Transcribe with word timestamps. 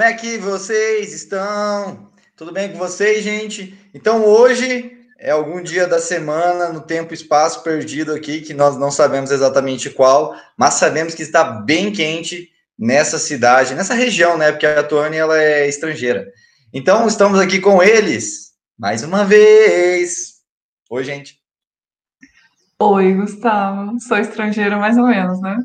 Como 0.00 0.08
é 0.08 0.14
que 0.14 0.38
vocês 0.38 1.12
estão? 1.12 2.08
Tudo 2.34 2.52
bem 2.52 2.72
com 2.72 2.78
vocês, 2.78 3.22
gente? 3.22 3.78
Então, 3.92 4.24
hoje 4.24 4.96
é 5.18 5.30
algum 5.30 5.62
dia 5.62 5.86
da 5.86 6.00
semana, 6.00 6.70
no 6.70 6.80
tempo 6.80 7.12
e 7.12 7.14
espaço 7.14 7.62
perdido 7.62 8.14
aqui, 8.14 8.40
que 8.40 8.54
nós 8.54 8.78
não 8.78 8.90
sabemos 8.90 9.30
exatamente 9.30 9.90
qual, 9.90 10.34
mas 10.56 10.72
sabemos 10.72 11.14
que 11.14 11.22
está 11.22 11.44
bem 11.44 11.92
quente 11.92 12.48
nessa 12.78 13.18
cidade, 13.18 13.74
nessa 13.74 13.92
região, 13.92 14.38
né? 14.38 14.50
Porque 14.50 14.64
a 14.64 14.82
Tuane, 14.82 15.18
ela 15.18 15.38
é 15.38 15.68
estrangeira. 15.68 16.32
Então, 16.72 17.06
estamos 17.06 17.38
aqui 17.38 17.60
com 17.60 17.82
eles, 17.82 18.52
mais 18.78 19.02
uma 19.02 19.22
vez. 19.22 20.36
Oi, 20.88 21.04
gente. 21.04 21.38
Oi, 22.78 23.12
Gustavo. 23.12 24.00
Sou 24.00 24.16
estrangeira 24.16 24.78
mais 24.78 24.96
ou 24.96 25.06
menos, 25.06 25.42
né? 25.42 25.58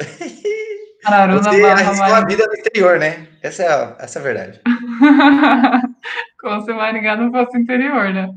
Araruna 1.04 1.42
Você 1.42 1.64
arriscou 1.64 2.14
a 2.14 2.24
vida 2.24 2.46
no 2.46 2.54
exterior, 2.54 2.98
né? 2.98 3.28
Essa 3.42 3.62
é 3.62 3.68
a, 3.68 3.96
essa 3.98 4.18
é 4.18 4.20
a 4.20 4.24
verdade. 4.24 4.60
Como 6.40 6.60
se 6.62 6.72
Maringá 6.72 7.16
não 7.16 7.30
fosse 7.30 7.58
interior, 7.58 8.12
né? 8.12 8.28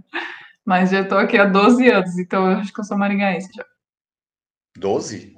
Mas 0.65 0.89
já 0.89 1.07
tô 1.07 1.15
aqui 1.15 1.37
há 1.37 1.45
12 1.45 1.87
anos, 1.89 2.17
então 2.17 2.49
eu 2.49 2.57
acho 2.57 2.73
que 2.73 2.79
eu 2.79 2.83
sou 2.83 2.97
maringaense 2.97 3.49
já. 3.55 3.63
12? 4.77 5.35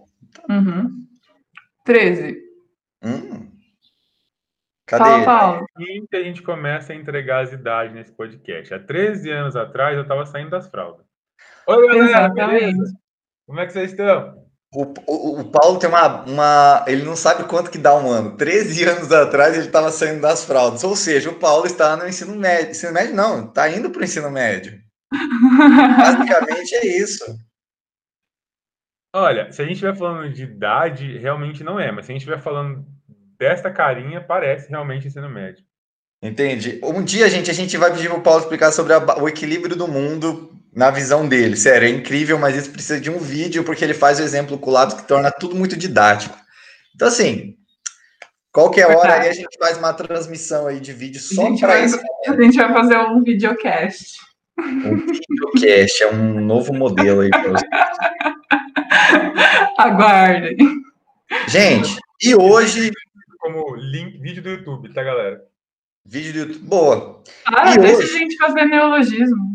Uhum. 0.49 1.05
13. 1.84 2.41
Hum. 3.04 3.52
Cadê 4.85 5.04
Fala, 5.04 5.26
Paulo. 5.26 5.66
É 5.77 5.84
assim 5.84 6.07
que 6.09 6.16
a 6.16 6.23
gente 6.23 6.41
começa 6.41 6.94
a 6.94 6.96
entregar 6.96 7.44
as 7.44 7.52
idades 7.52 7.94
nesse 7.94 8.13
podcast. 8.13 8.73
Há 8.73 8.80
13 8.80 9.30
anos 9.30 9.55
atrás, 9.57 9.98
eu 9.98 10.04
estava 10.04 10.26
saindo 10.26 10.51
das 10.51 10.70
fraldas. 10.70 11.05
Oi, 11.68 11.88
galera, 11.88 12.29
beleza? 12.29 12.94
Como 13.46 13.60
é 13.60 13.66
que 13.66 13.73
vocês 13.73 13.91
estão? 13.91 14.46
O, 14.77 14.93
o, 15.07 15.39
o, 15.39 15.43
Paulo 15.45 15.79
tem 15.79 15.89
uma, 15.89 16.23
uma. 16.25 16.85
Ele 16.87 17.01
não 17.01 17.15
sabe 17.15 17.45
quanto 17.45 17.71
que 17.71 17.79
dá 17.79 17.97
um 17.97 18.11
ano. 18.11 18.37
13 18.37 18.83
anos 18.83 19.11
atrás 19.11 19.55
ele 19.55 19.65
estava 19.65 19.89
saindo 19.89 20.21
das 20.21 20.45
fraldas. 20.45 20.83
Ou 20.83 20.95
seja, 20.95 21.31
o 21.31 21.39
Paulo 21.39 21.65
está 21.65 21.97
no 21.97 22.07
ensino 22.07 22.35
médio. 22.35 22.70
Ensino 22.70 22.93
médio 22.93 23.15
não, 23.15 23.48
está 23.48 23.67
indo 23.71 23.89
para 23.89 24.01
o 24.01 24.03
ensino 24.03 24.29
médio. 24.29 24.79
Basicamente 25.98 26.75
é 26.75 26.85
isso. 26.85 27.25
Olha, 29.15 29.51
se 29.51 29.63
a 29.63 29.65
gente 29.65 29.73
estiver 29.73 29.98
falando 29.98 30.31
de 30.31 30.43
idade, 30.43 31.17
realmente 31.17 31.63
não 31.63 31.79
é. 31.79 31.91
Mas 31.91 32.05
se 32.05 32.11
a 32.11 32.13
gente 32.13 32.21
estiver 32.21 32.39
falando 32.39 32.85
desta 33.39 33.71
carinha, 33.71 34.21
parece 34.21 34.70
realmente 34.70 35.07
ensino 35.07 35.27
médio. 35.27 35.65
Entende? 36.21 36.79
Um 36.83 37.03
dia, 37.03 37.27
gente, 37.31 37.49
a 37.49 37.53
gente 37.53 37.75
vai 37.77 37.91
pedir 37.91 38.09
para 38.09 38.20
o 38.20 38.21
Paulo 38.21 38.41
explicar 38.41 38.71
sobre 38.71 38.93
a, 38.93 38.99
o 39.20 39.27
equilíbrio 39.27 39.75
do 39.75 39.87
mundo 39.87 40.46
na 40.77 40.91
visão 40.91 41.27
dele. 41.27 41.57
Sério, 41.57 41.87
é 41.87 41.91
incrível, 41.91 42.37
mas 42.37 42.55
isso 42.55 42.71
precisa 42.71 43.01
de 43.01 43.09
um 43.09 43.17
vídeo, 43.17 43.63
porque 43.63 43.83
ele 43.83 43.95
faz 43.95 44.20
o 44.20 44.23
exemplo 44.23 44.59
com 44.59 44.70
o 44.70 44.73
lado 44.73 44.95
que 44.95 45.07
torna 45.07 45.31
tudo 45.31 45.55
muito 45.55 45.75
didático. 45.75 46.37
Então, 46.93 47.07
assim, 47.07 47.55
qualquer 48.51 48.85
hora 48.85 49.15
aí 49.15 49.29
a 49.29 49.33
gente 49.33 49.57
faz 49.57 49.79
uma 49.79 49.91
transmissão 49.91 50.67
aí 50.67 50.79
de 50.79 50.93
vídeo 50.93 51.20
só 51.20 51.57
para 51.57 51.79
isso. 51.79 51.99
A 52.27 52.39
gente 52.39 52.57
vai 52.57 52.71
fazer 52.71 52.99
um 52.99 53.23
videocast. 53.23 54.17
Um 54.59 54.98
videocast, 54.98 56.03
é 56.03 56.13
um 56.13 56.39
novo 56.41 56.71
modelo 56.73 57.21
aí 57.21 57.31
para 57.31 57.49
vocês. 57.49 57.71
Aguardem. 59.79 60.57
Gente, 61.48 61.98
e 62.21 62.35
hoje. 62.35 62.91
Como 63.39 63.75
link, 63.75 64.19
vídeo 64.19 64.44
do 64.44 64.50
YouTube, 64.50 64.94
tá, 64.94 65.01
galera? 65.01 65.41
Vídeo 66.05 66.33
do 66.33 66.39
YouTube. 66.39 66.67
Boa. 66.67 67.23
Ah, 67.47 67.73
e 67.73 67.79
deixa 67.79 67.97
hoje... 67.97 68.16
a 68.16 68.19
gente 68.19 68.38
fazer 68.38 68.66
neologismo. 68.66 69.53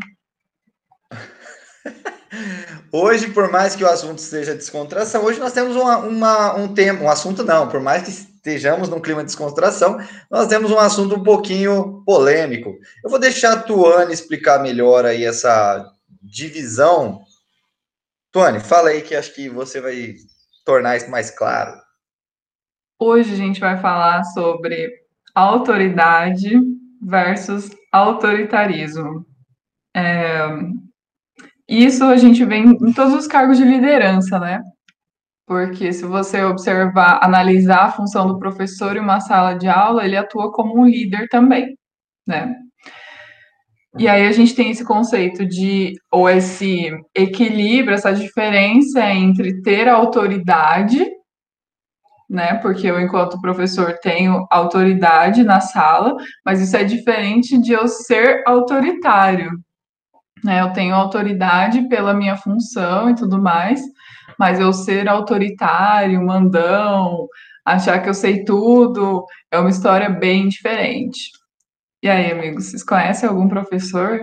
Hoje, 2.95 3.33
por 3.33 3.51
mais 3.51 3.75
que 3.75 3.83
o 3.83 3.89
assunto 3.89 4.21
seja 4.21 4.55
descontração, 4.55 5.25
hoje 5.25 5.41
nós 5.41 5.55
temos 5.55 5.75
uma, 5.75 5.97
uma, 5.97 6.55
um 6.57 6.75
tema, 6.75 7.01
um 7.01 7.09
assunto 7.09 7.43
não, 7.43 7.67
por 7.67 7.81
mais 7.81 8.03
que 8.03 8.11
estejamos 8.11 8.91
num 8.91 9.01
clima 9.01 9.23
de 9.23 9.29
descontração, 9.29 9.99
nós 10.31 10.47
temos 10.47 10.71
um 10.71 10.79
assunto 10.79 11.15
um 11.17 11.23
pouquinho 11.23 12.03
polêmico. 12.05 12.77
Eu 13.03 13.09
vou 13.09 13.19
deixar 13.19 13.55
a 13.55 13.63
Tuane 13.63 14.13
explicar 14.13 14.63
melhor 14.63 15.07
aí 15.07 15.25
essa 15.25 15.91
divisão. 16.23 17.23
Tuane, 18.31 18.61
fala 18.61 18.91
aí 18.91 19.01
que 19.01 19.15
acho 19.15 19.35
que 19.35 19.49
você 19.49 19.81
vai 19.81 20.15
tornar 20.63 20.99
isso 20.99 21.11
mais 21.11 21.31
claro. 21.31 21.73
Hoje 22.99 23.33
a 23.33 23.37
gente 23.37 23.59
vai 23.59 23.81
falar 23.81 24.23
sobre 24.25 24.93
autoridade 25.35 26.61
versus 27.01 27.71
autoritarismo. 27.91 29.25
É, 29.97 30.47
isso 31.73 32.05
a 32.05 32.17
gente 32.17 32.45
vê 32.45 32.57
em 32.57 32.93
todos 32.93 33.15
os 33.15 33.27
cargos 33.27 33.57
de 33.57 33.65
liderança, 33.65 34.39
né? 34.39 34.61
Porque 35.47 35.93
se 35.93 36.05
você 36.05 36.43
observar, 36.43 37.21
analisar 37.23 37.85
a 37.85 37.93
função 37.93 38.27
do 38.27 38.39
professor 38.39 38.97
em 38.97 39.01
uma 39.01 39.21
sala 39.21 39.55
de 39.55 39.69
aula, 39.69 40.05
ele 40.05 40.17
atua 40.17 40.53
como 40.53 40.81
um 40.81 40.87
líder 40.87 41.29
também, 41.29 41.77
né? 42.27 42.55
E 43.99 44.09
aí 44.09 44.27
a 44.27 44.33
gente 44.33 44.55
tem 44.55 44.71
esse 44.71 44.85
conceito 44.85 45.45
de, 45.45 45.93
ou 46.11 46.29
esse 46.29 46.91
equilíbrio, 47.15 47.95
essa 47.95 48.13
diferença 48.13 49.05
entre 49.11 49.61
ter 49.61 49.87
autoridade, 49.89 51.07
né? 52.29 52.55
Porque 52.55 52.87
eu, 52.87 52.99
enquanto 52.99 53.41
professor, 53.41 53.99
tenho 54.03 54.47
autoridade 54.51 55.45
na 55.45 55.61
sala, 55.61 56.17
mas 56.45 56.63
isso 56.63 56.77
é 56.77 56.85
diferente 56.85 57.61
de 57.61 57.73
eu 57.73 57.87
ser 57.87 58.43
autoritário, 58.47 59.51
né? 60.43 60.61
Eu 60.61 60.73
tenho 60.73 60.95
autoridade 60.95 61.89
pela 61.89 62.15
minha 62.15 62.37
função 62.37 63.11
e 63.11 63.15
tudo 63.15 63.41
mais, 63.41 63.81
mas 64.39 64.59
eu 64.59 64.73
ser 64.73 65.09
autoritário, 65.09 66.25
mandão, 66.25 67.29
achar 67.65 68.01
que 68.01 68.09
eu 68.09 68.15
sei 68.15 68.45
tudo, 68.45 69.25
é 69.51 69.59
uma 69.59 69.71
história 69.71 70.09
bem 70.09 70.49
diferente. 70.49 71.31
E 72.03 72.09
aí, 72.09 72.33
amigos, 72.33 72.67
vocês 72.67 72.83
conhecem 72.83 73.29
algum 73.29 73.49
professor 73.49 74.21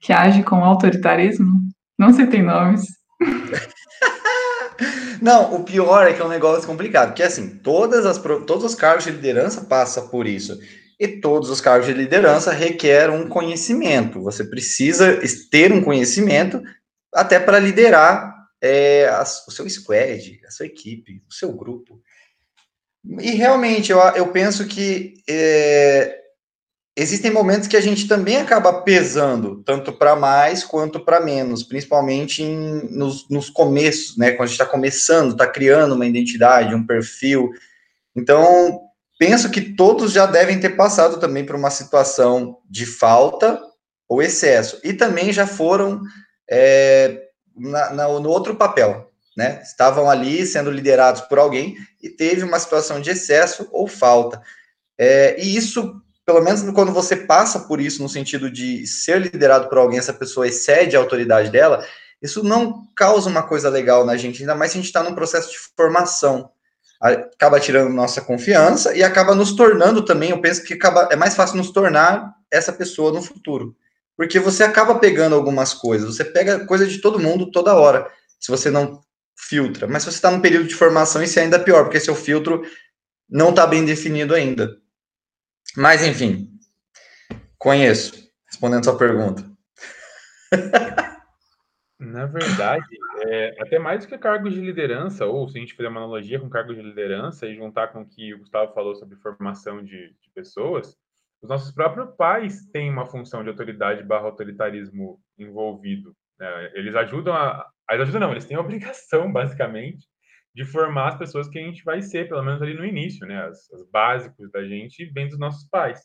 que 0.00 0.12
age 0.12 0.42
com 0.42 0.62
autoritarismo? 0.62 1.52
Não 1.98 2.12
citem 2.12 2.42
nomes. 2.42 2.86
Não, 5.20 5.54
o 5.54 5.64
pior 5.64 6.06
é 6.06 6.12
que 6.12 6.22
é 6.22 6.24
um 6.24 6.28
negócio 6.28 6.66
complicado, 6.66 7.08
porque 7.08 7.24
assim, 7.24 7.58
todas 7.58 8.06
as, 8.06 8.18
todos 8.18 8.62
os 8.62 8.74
cargos 8.74 9.04
de 9.04 9.10
liderança 9.10 9.64
passam 9.64 10.08
por 10.08 10.26
isso. 10.26 10.56
E 10.98 11.06
todos 11.06 11.48
os 11.48 11.60
cargos 11.60 11.86
de 11.86 11.92
liderança 11.92 12.52
requerem 12.52 13.14
um 13.14 13.28
conhecimento. 13.28 14.20
Você 14.22 14.44
precisa 14.44 15.20
ter 15.50 15.72
um 15.72 15.82
conhecimento 15.82 16.60
até 17.14 17.38
para 17.38 17.60
liderar 17.60 18.34
é, 18.60 19.08
a, 19.08 19.22
o 19.22 19.50
seu 19.50 19.68
squad, 19.68 20.40
a 20.46 20.50
sua 20.50 20.66
equipe, 20.66 21.22
o 21.28 21.32
seu 21.32 21.52
grupo. 21.52 22.00
E 23.20 23.30
realmente, 23.30 23.92
eu, 23.92 23.98
eu 24.00 24.28
penso 24.28 24.66
que 24.66 25.14
é, 25.28 26.18
existem 26.96 27.30
momentos 27.30 27.68
que 27.68 27.76
a 27.76 27.80
gente 27.80 28.08
também 28.08 28.38
acaba 28.38 28.82
pesando, 28.82 29.62
tanto 29.62 29.92
para 29.92 30.16
mais 30.16 30.64
quanto 30.64 31.00
para 31.00 31.20
menos, 31.20 31.62
principalmente 31.62 32.42
em, 32.42 32.90
nos, 32.90 33.28
nos 33.30 33.48
começos, 33.48 34.16
né? 34.16 34.32
Quando 34.32 34.42
a 34.42 34.46
gente 34.46 34.60
está 34.60 34.66
começando, 34.66 35.30
está 35.30 35.46
criando 35.46 35.94
uma 35.94 36.06
identidade, 36.06 36.74
um 36.74 36.84
perfil. 36.84 37.50
Então, 38.16 38.80
penso 39.18 39.50
que 39.50 39.60
todos 39.60 40.12
já 40.12 40.24
devem 40.24 40.60
ter 40.60 40.70
passado 40.70 41.18
também 41.18 41.44
por 41.44 41.56
uma 41.56 41.70
situação 41.70 42.58
de 42.70 42.86
falta 42.86 43.60
ou 44.08 44.22
excesso, 44.22 44.80
e 44.82 44.94
também 44.94 45.32
já 45.32 45.46
foram 45.46 46.00
é, 46.48 47.24
na, 47.54 47.92
na, 47.92 48.08
no 48.08 48.30
outro 48.30 48.54
papel, 48.54 49.10
né? 49.36 49.60
Estavam 49.62 50.08
ali 50.08 50.46
sendo 50.46 50.70
liderados 50.70 51.20
por 51.22 51.38
alguém 51.38 51.76
e 52.02 52.08
teve 52.08 52.42
uma 52.42 52.58
situação 52.58 53.00
de 53.00 53.10
excesso 53.10 53.68
ou 53.70 53.86
falta. 53.86 54.40
É, 54.96 55.36
e 55.38 55.56
isso, 55.56 56.00
pelo 56.24 56.40
menos 56.40 56.62
quando 56.72 56.92
você 56.92 57.14
passa 57.16 57.60
por 57.60 57.80
isso, 57.80 58.02
no 58.02 58.08
sentido 58.08 58.50
de 58.50 58.86
ser 58.86 59.20
liderado 59.20 59.68
por 59.68 59.78
alguém, 59.78 59.98
essa 59.98 60.14
pessoa 60.14 60.48
excede 60.48 60.96
a 60.96 61.00
autoridade 61.00 61.50
dela, 61.50 61.84
isso 62.22 62.42
não 62.42 62.86
causa 62.96 63.28
uma 63.28 63.42
coisa 63.42 63.68
legal 63.68 64.06
na 64.06 64.16
gente, 64.16 64.40
ainda 64.40 64.54
mais 64.54 64.72
se 64.72 64.78
a 64.78 64.80
gente 64.80 64.88
está 64.88 65.02
num 65.02 65.14
processo 65.14 65.50
de 65.50 65.58
formação 65.76 66.50
acaba 67.00 67.60
tirando 67.60 67.92
nossa 67.92 68.20
confiança 68.20 68.96
e 68.96 69.02
acaba 69.02 69.34
nos 69.34 69.52
tornando 69.52 70.04
também, 70.04 70.30
eu 70.30 70.40
penso 70.40 70.64
que 70.64 70.74
acaba, 70.74 71.08
é 71.12 71.16
mais 71.16 71.34
fácil 71.36 71.56
nos 71.56 71.70
tornar 71.70 72.34
essa 72.50 72.72
pessoa 72.72 73.12
no 73.12 73.22
futuro. 73.22 73.76
Porque 74.16 74.40
você 74.40 74.64
acaba 74.64 74.98
pegando 74.98 75.36
algumas 75.36 75.72
coisas, 75.72 76.16
você 76.16 76.24
pega 76.24 76.66
coisa 76.66 76.86
de 76.86 76.98
todo 76.98 77.20
mundo 77.20 77.52
toda 77.52 77.76
hora, 77.76 78.10
se 78.40 78.50
você 78.50 78.68
não 78.68 79.00
filtra. 79.36 79.86
Mas 79.86 80.02
se 80.02 80.10
você 80.10 80.16
está 80.16 80.30
no 80.30 80.42
período 80.42 80.66
de 80.66 80.74
formação, 80.74 81.22
isso 81.22 81.38
é 81.38 81.42
ainda 81.42 81.60
pior, 81.60 81.84
porque 81.84 82.00
seu 82.00 82.16
filtro 82.16 82.62
não 83.30 83.50
está 83.50 83.66
bem 83.66 83.84
definido 83.84 84.34
ainda. 84.34 84.76
Mas, 85.76 86.02
enfim, 86.02 86.50
conheço, 87.56 88.12
respondendo 88.46 88.84
sua 88.84 88.98
pergunta. 88.98 89.44
Na 91.98 92.26
verdade, 92.26 92.86
é, 93.26 93.60
até 93.60 93.76
mais 93.78 94.04
do 94.04 94.08
que 94.08 94.16
cargos 94.16 94.54
de 94.54 94.60
liderança, 94.60 95.26
ou 95.26 95.48
se 95.48 95.58
a 95.58 95.60
gente 95.60 95.74
fizer 95.74 95.88
uma 95.88 96.00
analogia 96.00 96.38
com 96.38 96.48
cargos 96.48 96.76
de 96.76 96.82
liderança 96.82 97.46
e 97.46 97.56
juntar 97.56 97.88
com 97.88 98.02
o 98.02 98.06
que 98.06 98.32
o 98.32 98.38
Gustavo 98.38 98.72
falou 98.72 98.94
sobre 98.94 99.16
formação 99.16 99.82
de, 99.82 100.10
de 100.10 100.30
pessoas, 100.32 100.96
os 101.42 101.48
nossos 101.48 101.72
próprios 101.72 102.14
pais 102.16 102.66
têm 102.72 102.88
uma 102.88 103.06
função 103.06 103.42
de 103.42 103.48
autoridade 103.48 104.04
barra 104.04 104.26
autoritarismo 104.26 105.20
envolvido. 105.36 106.14
Né? 106.38 106.70
Eles 106.74 106.94
ajudam 106.94 107.34
a. 107.34 107.68
Eles 107.90 108.02
ajudam, 108.02 108.20
não, 108.20 108.30
eles 108.32 108.46
têm 108.46 108.56
a 108.56 108.60
obrigação, 108.60 109.30
basicamente, 109.32 110.06
de 110.54 110.64
formar 110.64 111.08
as 111.08 111.18
pessoas 111.18 111.48
que 111.48 111.58
a 111.58 111.62
gente 111.62 111.82
vai 111.84 112.00
ser, 112.00 112.28
pelo 112.28 112.44
menos 112.44 112.62
ali 112.62 112.74
no 112.74 112.84
início, 112.84 113.26
né? 113.26 113.42
As, 113.44 113.70
as 113.72 113.88
básicos 113.90 114.50
da 114.52 114.64
gente 114.64 115.04
vem 115.06 115.28
dos 115.28 115.38
nossos 115.38 115.68
pais. 115.68 116.00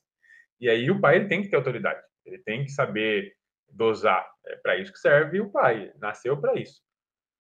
E 0.60 0.70
aí 0.70 0.90
o 0.90 1.00
pai 1.00 1.18
ele 1.18 1.28
tem 1.28 1.42
que 1.42 1.50
ter 1.50 1.56
autoridade, 1.56 2.02
ele 2.26 2.40
tem 2.40 2.64
que 2.64 2.72
saber 2.72 3.34
dosar. 3.74 4.26
É 4.46 4.56
para 4.58 4.78
isso 4.78 4.92
que 4.92 5.00
serve 5.00 5.42
o 5.42 5.50
pai, 5.50 5.92
nasceu 6.00 6.40
para 6.40 6.56
isso. 6.56 6.82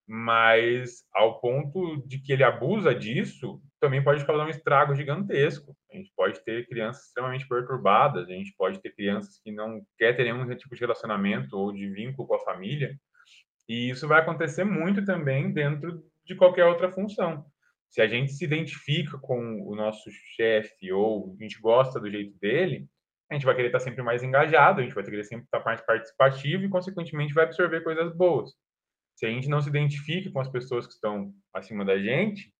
Mas 0.06 1.06
ao 1.14 1.40
ponto 1.40 2.06
de 2.06 2.20
que 2.20 2.34
ele 2.34 2.44
abusa 2.44 2.94
disso, 2.94 3.62
também 3.80 4.04
pode 4.04 4.26
causar 4.26 4.46
um 4.46 4.50
estrago 4.50 4.96
gigantesco. 4.96 5.76
A 5.92 5.96
gente 5.96 6.12
pode 6.16 6.44
ter 6.44 6.68
crianças 6.68 7.06
extremamente 7.06 7.48
perturbadas, 7.48 8.28
a 8.28 8.34
gente 8.34 8.54
pode 8.58 8.82
ter 8.82 8.94
crianças 8.96 9.40
que 9.42 9.52
não 9.52 9.82
quer 9.98 10.16
ter 10.16 10.24
nenhum 10.24 10.48
tipo 10.56 10.76
de 10.76 10.82
relacionamento 10.82 11.58
ou 11.58 11.72
de 11.72 11.90
vínculo 11.90 12.28
com 12.28 12.36
a 12.36 12.44
família. 12.44 12.98
E 13.68 13.90
isso 13.90 14.08
vai 14.08 14.22
acontecer 14.22 14.66
muito 14.66 15.06
também 15.06 15.54
dentro 15.54 16.04
de 16.26 16.36
qualquer 16.36 16.66
outra 16.66 16.92
função. 16.92 17.46
Se 17.90 18.02
a 18.02 18.08
gente 18.08 18.34
se 18.34 18.44
identifica 18.44 19.18
com 19.20 19.62
o 19.68 19.76
nosso 19.76 20.10
chefe 20.36 20.92
ou 20.92 21.36
a 21.40 21.44
gente 21.44 21.62
gosta 21.62 22.00
do 22.00 22.10
jeito 22.10 22.38
dele, 22.40 22.88
a 23.34 23.38
gente 23.38 23.46
vai 23.46 23.56
querer 23.56 23.68
estar 23.68 23.80
sempre 23.80 24.02
mais 24.04 24.24
engajado, 24.24 24.80
a 24.80 24.84
gente 24.84 24.96
vai 24.96 25.04
querer 25.04 25.24
sempre 25.24 25.46
estar 25.46 25.64
mais 25.64 25.82
participativo 25.82 26.64
e, 26.64 26.70
consequentemente, 26.70 27.34
vai 27.34 27.46
absorver 27.46 27.82
coisas 27.82 28.16
boas. 28.16 28.52
Se 29.16 29.26
a 29.26 29.30
gente 29.30 29.48
não 29.48 29.62
se 29.62 29.70
identifica 29.70 30.32
com 30.32 30.40
as 30.40 30.50
pessoas 30.50 30.88
que 30.88 30.94
estão 30.94 31.34
acima 31.54 31.86
da 31.86 31.98
gente, 31.98 32.54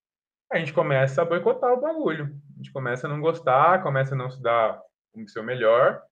a 0.52 0.58
gente 0.58 0.72
começa 0.72 1.22
a 1.22 1.24
boicotar 1.24 1.72
o 1.72 1.80
bagulho. 1.80 2.36
A 2.54 2.56
gente 2.56 2.72
começa 2.72 3.06
a 3.06 3.10
não 3.10 3.20
gostar, 3.20 3.82
começa 3.82 4.14
a 4.14 4.18
não 4.18 4.30
se 4.30 4.42
dar 4.42 4.80
o 5.14 5.28
seu 5.28 5.42
melhor 5.42 6.02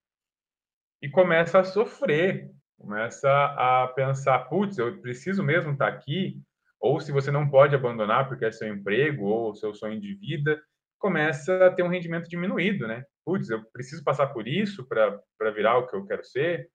e 1.01 1.09
começa 1.09 1.59
a 1.59 1.65
sofrer, 1.65 2.51
começa 2.79 3.29
a 3.29 3.89
pensar, 3.89 4.39
putz, 4.49 4.79
eu 4.79 5.01
preciso 5.01 5.43
mesmo 5.43 5.73
estar 5.73 5.89
aqui, 5.89 6.41
ou 6.81 7.01
se 7.01 7.13
você 7.13 7.31
não 7.31 7.49
pode 7.49 7.75
abandonar 7.75 8.29
porque 8.29 8.45
é 8.45 8.53
seu 8.53 8.69
emprego 8.69 9.25
ou 9.25 9.55
seu 9.55 9.75
sonho 9.75 10.01
de 10.01 10.15
vida, 10.15 10.61
começa 11.03 11.67
a 11.67 11.71
ter 11.75 11.83
um 11.83 11.89
rendimento 11.89 12.29
diminuído, 12.29 12.87
né? 12.87 13.05
Putz, 13.25 13.51
eu 13.51 13.63
preciso 13.73 14.05
passar 14.05 14.29
por 14.29 14.47
isso 14.47 14.87
para 14.87 15.51
virar 15.51 15.77
o 15.79 15.89
que 15.89 15.97
eu 15.97 16.07
quero 16.07 16.25
ser. 16.25 16.71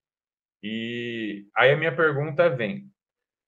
E 0.61 1.47
aí 1.55 1.71
a 1.71 1.77
minha 1.77 1.95
pergunta 1.95 2.49
vem: 2.49 2.91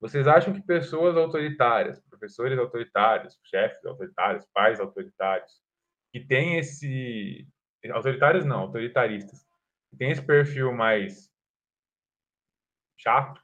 vocês 0.00 0.26
acham 0.26 0.54
que 0.54 0.62
pessoas 0.62 1.16
autoritárias, 1.18 2.00
professores 2.08 2.58
autoritários, 2.58 3.38
chefes 3.44 3.84
autoritários, 3.84 4.46
pais 4.54 4.80
autoritários, 4.80 5.52
que 6.12 6.20
têm 6.20 6.58
esse 6.58 7.46
autoritários 7.92 8.44
não, 8.46 8.60
autoritaristas, 8.60 9.46
que 9.90 9.96
têm 9.98 10.10
esse 10.10 10.24
perfil 10.24 10.72
mais 10.72 11.30
chato, 12.98 13.40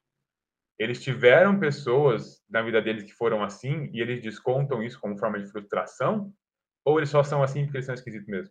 eles 0.79 1.03
tiveram 1.03 1.59
pessoas 1.59 2.43
na 2.49 2.63
vida 2.63 2.81
deles 2.81 3.03
que 3.03 3.13
foram 3.13 3.43
assim 3.43 3.91
e 3.93 4.01
eles 4.01 4.23
descontam 4.23 4.83
isso 4.83 4.99
como 5.01 5.19
forma 5.19 5.39
de 5.39 5.51
frustração? 5.51 6.35
Ou 6.87 6.99
eles 6.99 7.11
só 7.11 7.25
são 7.25 7.43
assim 7.43 7.65
porque 7.65 7.79
eles 7.79 7.87
são 7.87 7.95
esquisitos 7.95 8.29
mesmo? 8.29 8.51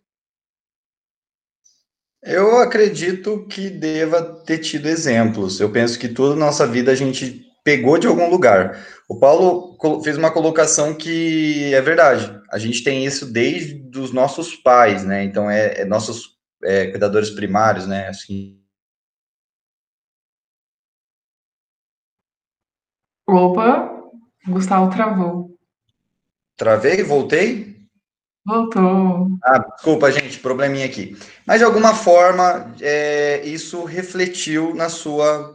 Eu 2.22 2.58
acredito 2.58 3.46
que 3.46 3.70
deva 3.70 4.22
ter 4.44 4.58
tido 4.58 4.88
exemplos. 4.88 5.58
Eu 5.58 5.72
penso 5.72 5.98
que 5.98 6.08
toda 6.08 6.34
a 6.34 6.38
nossa 6.38 6.66
vida 6.66 6.92
a 6.92 6.94
gente 6.94 7.46
pegou 7.64 7.98
de 7.98 8.06
algum 8.06 8.28
lugar. 8.28 8.84
O 9.08 9.18
Paulo 9.18 10.02
fez 10.02 10.18
uma 10.18 10.30
colocação 10.30 10.94
que 10.94 11.72
é 11.72 11.80
verdade. 11.80 12.40
A 12.52 12.58
gente 12.58 12.84
tem 12.84 13.06
isso 13.06 13.32
desde 13.32 13.98
os 13.98 14.12
nossos 14.12 14.54
pais, 14.54 15.02
né? 15.04 15.24
Então, 15.24 15.50
é, 15.50 15.80
é 15.80 15.84
nossos 15.84 16.36
é, 16.62 16.88
cuidadores 16.88 17.30
primários, 17.30 17.86
né? 17.86 18.08
Assim, 18.08 18.60
Opa, 23.28 23.92
Gustavo 24.46 24.90
travou. 24.90 25.58
Travei? 26.56 27.02
Voltei? 27.02 27.75
Voltou. 28.46 29.28
Ah, 29.42 29.58
desculpa, 29.58 30.12
gente, 30.12 30.38
probleminha 30.38 30.86
aqui. 30.86 31.16
Mas 31.44 31.58
de 31.58 31.64
alguma 31.64 31.92
forma, 31.94 32.72
é, 32.80 33.44
isso 33.44 33.84
refletiu 33.84 34.72
na 34.72 34.88
sua, 34.88 35.52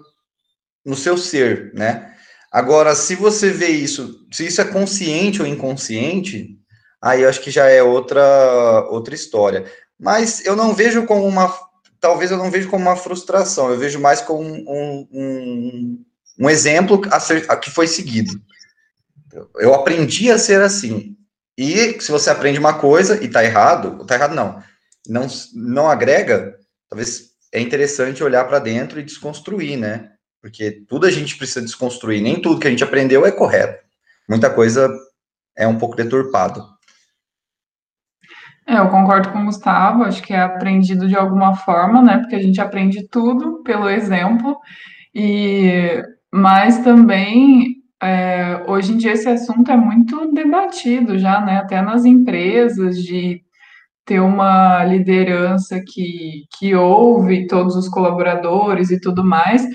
no 0.85 0.95
seu 0.95 1.17
ser, 1.17 1.71
né? 1.73 2.13
Agora, 2.51 2.93
se 2.93 3.15
você 3.15 3.49
vê 3.49 3.69
isso, 3.69 4.27
se 4.29 4.45
isso 4.45 4.59
é 4.59 4.65
consciente 4.65 5.41
ou 5.41 5.47
inconsciente, 5.47 6.59
aí 7.01 7.21
eu 7.21 7.29
acho 7.29 7.39
que 7.39 7.49
já 7.49 7.65
é 7.67 7.81
outra 7.81 8.85
outra 8.89 9.15
história. 9.15 9.63
Mas 9.97 10.45
eu 10.45 10.53
não 10.53 10.73
vejo 10.73 11.05
como 11.05 11.25
uma, 11.25 11.49
talvez 11.97 12.29
eu 12.29 12.37
não 12.37 12.51
vejo 12.51 12.69
como 12.69 12.83
uma 12.83 12.97
frustração, 12.97 13.71
eu 13.71 13.79
vejo 13.79 14.01
mais 14.01 14.19
como 14.19 14.43
um, 14.43 15.07
um, 15.09 16.05
um 16.37 16.49
exemplo 16.49 17.01
a 17.09 17.21
ser, 17.21 17.45
a 17.49 17.55
que 17.55 17.71
foi 17.71 17.87
seguido. 17.87 18.33
Eu 19.55 19.73
aprendi 19.73 20.29
a 20.29 20.37
ser 20.37 20.61
assim. 20.61 21.15
E 21.61 22.01
se 22.01 22.11
você 22.11 22.31
aprende 22.31 22.57
uma 22.57 22.73
coisa 22.73 23.23
e 23.23 23.27
tá 23.27 23.43
errado, 23.43 24.03
tá 24.07 24.15
errado 24.15 24.33
não, 24.33 24.63
não, 25.07 25.27
não 25.53 25.87
agrega, 25.87 26.55
talvez 26.89 27.33
é 27.53 27.61
interessante 27.61 28.23
olhar 28.23 28.45
para 28.45 28.57
dentro 28.57 28.99
e 28.99 29.03
desconstruir, 29.03 29.77
né? 29.77 30.09
Porque 30.41 30.83
tudo 30.89 31.05
a 31.05 31.11
gente 31.11 31.37
precisa 31.37 31.61
desconstruir, 31.61 32.19
nem 32.19 32.41
tudo 32.41 32.59
que 32.59 32.65
a 32.65 32.69
gente 32.71 32.83
aprendeu 32.83 33.27
é 33.27 33.31
correto. 33.31 33.79
Muita 34.27 34.49
coisa 34.49 34.91
é 35.55 35.67
um 35.67 35.77
pouco 35.77 35.95
deturpado. 35.95 36.65
É, 38.67 38.79
eu 38.79 38.89
concordo 38.89 39.31
com 39.31 39.43
o 39.43 39.45
Gustavo, 39.45 40.01
acho 40.01 40.23
que 40.23 40.33
é 40.33 40.41
aprendido 40.41 41.07
de 41.07 41.15
alguma 41.15 41.55
forma, 41.55 42.01
né? 42.01 42.17
Porque 42.17 42.35
a 42.35 42.41
gente 42.41 42.59
aprende 42.59 43.07
tudo 43.07 43.61
pelo 43.61 43.87
exemplo. 43.87 44.57
E 45.13 46.01
mas 46.33 46.79
também, 46.79 47.80
é, 48.01 48.63
hoje 48.67 48.93
em 48.93 48.97
dia, 48.97 49.13
esse 49.13 49.29
assunto 49.29 49.71
é 49.71 49.77
muito 49.77 50.31
debatido 50.33 51.19
já, 51.19 51.39
né? 51.41 51.57
Até 51.57 51.81
nas 51.81 52.03
empresas, 52.03 52.97
de 52.97 53.43
ter 54.05 54.19
uma 54.19 54.83
liderança 54.83 55.81
que, 55.85 56.45
que 56.57 56.75
ouve 56.75 57.47
todos 57.47 57.75
os 57.75 57.87
colaboradores 57.87 58.89
e 58.89 58.99
tudo 58.99 59.23
mais. 59.23 59.65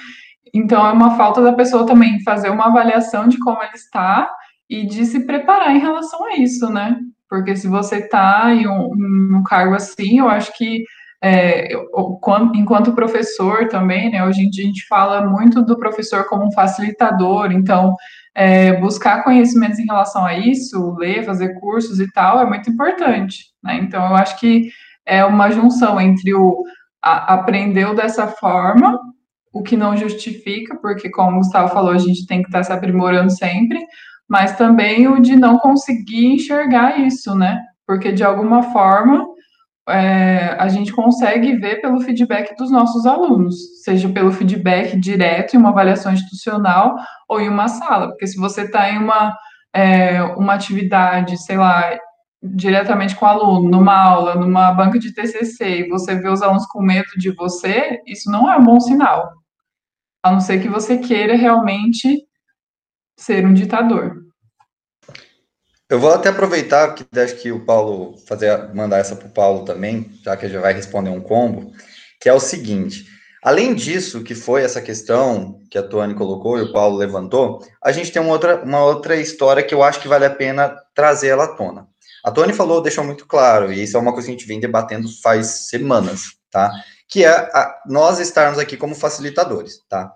Então, 0.52 0.86
é 0.86 0.92
uma 0.92 1.16
falta 1.16 1.40
da 1.40 1.52
pessoa 1.52 1.86
também 1.86 2.22
fazer 2.22 2.50
uma 2.50 2.66
avaliação 2.66 3.28
de 3.28 3.38
como 3.38 3.62
ele 3.62 3.74
está 3.74 4.30
e 4.68 4.84
de 4.86 5.04
se 5.06 5.24
preparar 5.26 5.74
em 5.74 5.78
relação 5.78 6.24
a 6.26 6.36
isso, 6.36 6.68
né? 6.70 6.98
Porque 7.28 7.56
se 7.56 7.68
você 7.68 7.96
está 7.98 8.52
em 8.52 8.66
um, 8.66 9.36
um 9.36 9.42
cargo 9.44 9.74
assim, 9.74 10.18
eu 10.18 10.28
acho 10.28 10.56
que 10.56 10.82
é, 11.22 11.74
eu, 11.74 11.88
enquanto 12.54 12.94
professor 12.94 13.68
também, 13.68 14.10
né, 14.10 14.24
hoje 14.24 14.42
em 14.42 14.50
dia 14.50 14.64
a 14.64 14.66
gente 14.66 14.86
fala 14.86 15.26
muito 15.26 15.62
do 15.62 15.78
professor 15.78 16.24
como 16.28 16.46
um 16.46 16.52
facilitador, 16.52 17.52
então 17.52 17.94
é, 18.34 18.74
buscar 18.74 19.24
conhecimentos 19.24 19.78
em 19.78 19.86
relação 19.86 20.24
a 20.24 20.34
isso, 20.34 20.94
ler, 20.98 21.24
fazer 21.24 21.58
cursos 21.58 21.98
e 21.98 22.12
tal, 22.12 22.38
é 22.38 22.44
muito 22.44 22.68
importante. 22.68 23.46
Né? 23.64 23.78
Então, 23.82 24.04
eu 24.06 24.14
acho 24.14 24.38
que 24.38 24.68
é 25.06 25.24
uma 25.24 25.50
junção 25.50 25.98
entre 25.98 26.34
o 26.34 26.62
a, 27.02 27.34
aprendeu 27.34 27.94
dessa 27.94 28.26
forma, 28.26 29.00
o 29.52 29.62
que 29.62 29.76
não 29.76 29.96
justifica, 29.96 30.76
porque, 30.76 31.08
como 31.08 31.36
o 31.36 31.38
Gustavo 31.38 31.72
falou, 31.72 31.92
a 31.92 31.98
gente 31.98 32.26
tem 32.26 32.42
que 32.42 32.48
estar 32.48 32.62
se 32.62 32.72
aprimorando 32.72 33.30
sempre, 33.30 33.78
mas 34.28 34.56
também 34.56 35.08
o 35.08 35.18
de 35.18 35.34
não 35.34 35.58
conseguir 35.58 36.26
enxergar 36.26 37.00
isso, 37.00 37.34
né? 37.34 37.62
Porque, 37.86 38.12
de 38.12 38.22
alguma 38.22 38.64
forma, 38.64 39.26
é, 39.88 40.56
a 40.58 40.68
gente 40.68 40.92
consegue 40.92 41.56
ver 41.56 41.80
pelo 41.80 42.00
feedback 42.00 42.56
dos 42.56 42.70
nossos 42.70 43.06
alunos, 43.06 43.82
seja 43.84 44.08
pelo 44.08 44.32
feedback 44.32 44.98
direto 44.98 45.54
em 45.54 45.58
uma 45.58 45.68
avaliação 45.70 46.12
institucional 46.12 46.96
ou 47.28 47.40
em 47.40 47.48
uma 47.48 47.68
sala, 47.68 48.08
porque 48.08 48.26
se 48.26 48.36
você 48.36 48.62
está 48.62 48.90
em 48.90 48.98
uma, 48.98 49.36
é, 49.72 50.22
uma 50.22 50.54
atividade, 50.54 51.36
sei 51.38 51.56
lá, 51.56 51.96
diretamente 52.42 53.14
com 53.14 53.24
o 53.24 53.28
aluno, 53.28 53.70
numa 53.70 53.94
aula, 53.94 54.34
numa 54.34 54.72
banca 54.72 54.98
de 54.98 55.14
TCC, 55.14 55.80
e 55.80 55.88
você 55.88 56.16
vê 56.16 56.28
os 56.28 56.42
alunos 56.42 56.66
com 56.66 56.82
medo 56.82 57.08
de 57.16 57.30
você, 57.32 58.00
isso 58.06 58.30
não 58.30 58.50
é 58.50 58.56
um 58.56 58.64
bom 58.64 58.80
sinal, 58.80 59.30
a 60.22 60.32
não 60.32 60.40
ser 60.40 60.60
que 60.60 60.68
você 60.68 60.98
queira 60.98 61.36
realmente 61.36 62.22
ser 63.16 63.46
um 63.46 63.54
ditador. 63.54 64.25
Eu 65.88 66.00
vou 66.00 66.12
até 66.12 66.28
aproveitar 66.28 66.94
que 66.94 67.06
acho 67.18 67.36
que 67.36 67.52
o 67.52 67.64
Paulo 67.64 68.16
fazer 68.26 68.74
mandar 68.74 68.98
essa 68.98 69.14
para 69.14 69.28
o 69.28 69.32
Paulo 69.32 69.64
também, 69.64 70.10
já 70.24 70.36
que 70.36 70.48
já 70.48 70.60
vai 70.60 70.72
responder 70.72 71.10
um 71.10 71.20
combo, 71.20 71.72
que 72.20 72.28
é 72.28 72.32
o 72.32 72.40
seguinte. 72.40 73.06
Além 73.40 73.72
disso, 73.72 74.24
que 74.24 74.34
foi 74.34 74.64
essa 74.64 74.82
questão 74.82 75.60
que 75.70 75.78
a 75.78 75.82
Tony 75.82 76.14
colocou 76.14 76.58
e 76.58 76.62
o 76.62 76.72
Paulo 76.72 76.96
levantou, 76.96 77.64
a 77.80 77.92
gente 77.92 78.10
tem 78.10 78.20
uma 78.20 78.32
outra, 78.32 78.64
uma 78.64 78.84
outra 78.84 79.14
história 79.14 79.62
que 79.62 79.72
eu 79.72 79.84
acho 79.84 80.00
que 80.00 80.08
vale 80.08 80.24
a 80.24 80.34
pena 80.34 80.74
trazer 80.92 81.28
ela 81.28 81.44
à 81.44 81.54
tona. 81.54 81.86
A 82.24 82.32
Tony 82.32 82.52
falou, 82.52 82.82
deixou 82.82 83.04
muito 83.04 83.24
claro, 83.24 83.72
e 83.72 83.84
isso 83.84 83.96
é 83.96 84.00
uma 84.00 84.12
coisa 84.12 84.26
que 84.26 84.34
a 84.34 84.36
gente 84.36 84.48
vem 84.48 84.58
debatendo 84.58 85.08
faz 85.22 85.68
semanas, 85.68 86.22
tá? 86.50 86.72
Que 87.08 87.24
é 87.24 87.28
a, 87.28 87.82
nós 87.86 88.18
estarmos 88.18 88.58
aqui 88.58 88.76
como 88.76 88.96
facilitadores, 88.96 89.78
tá? 89.88 90.12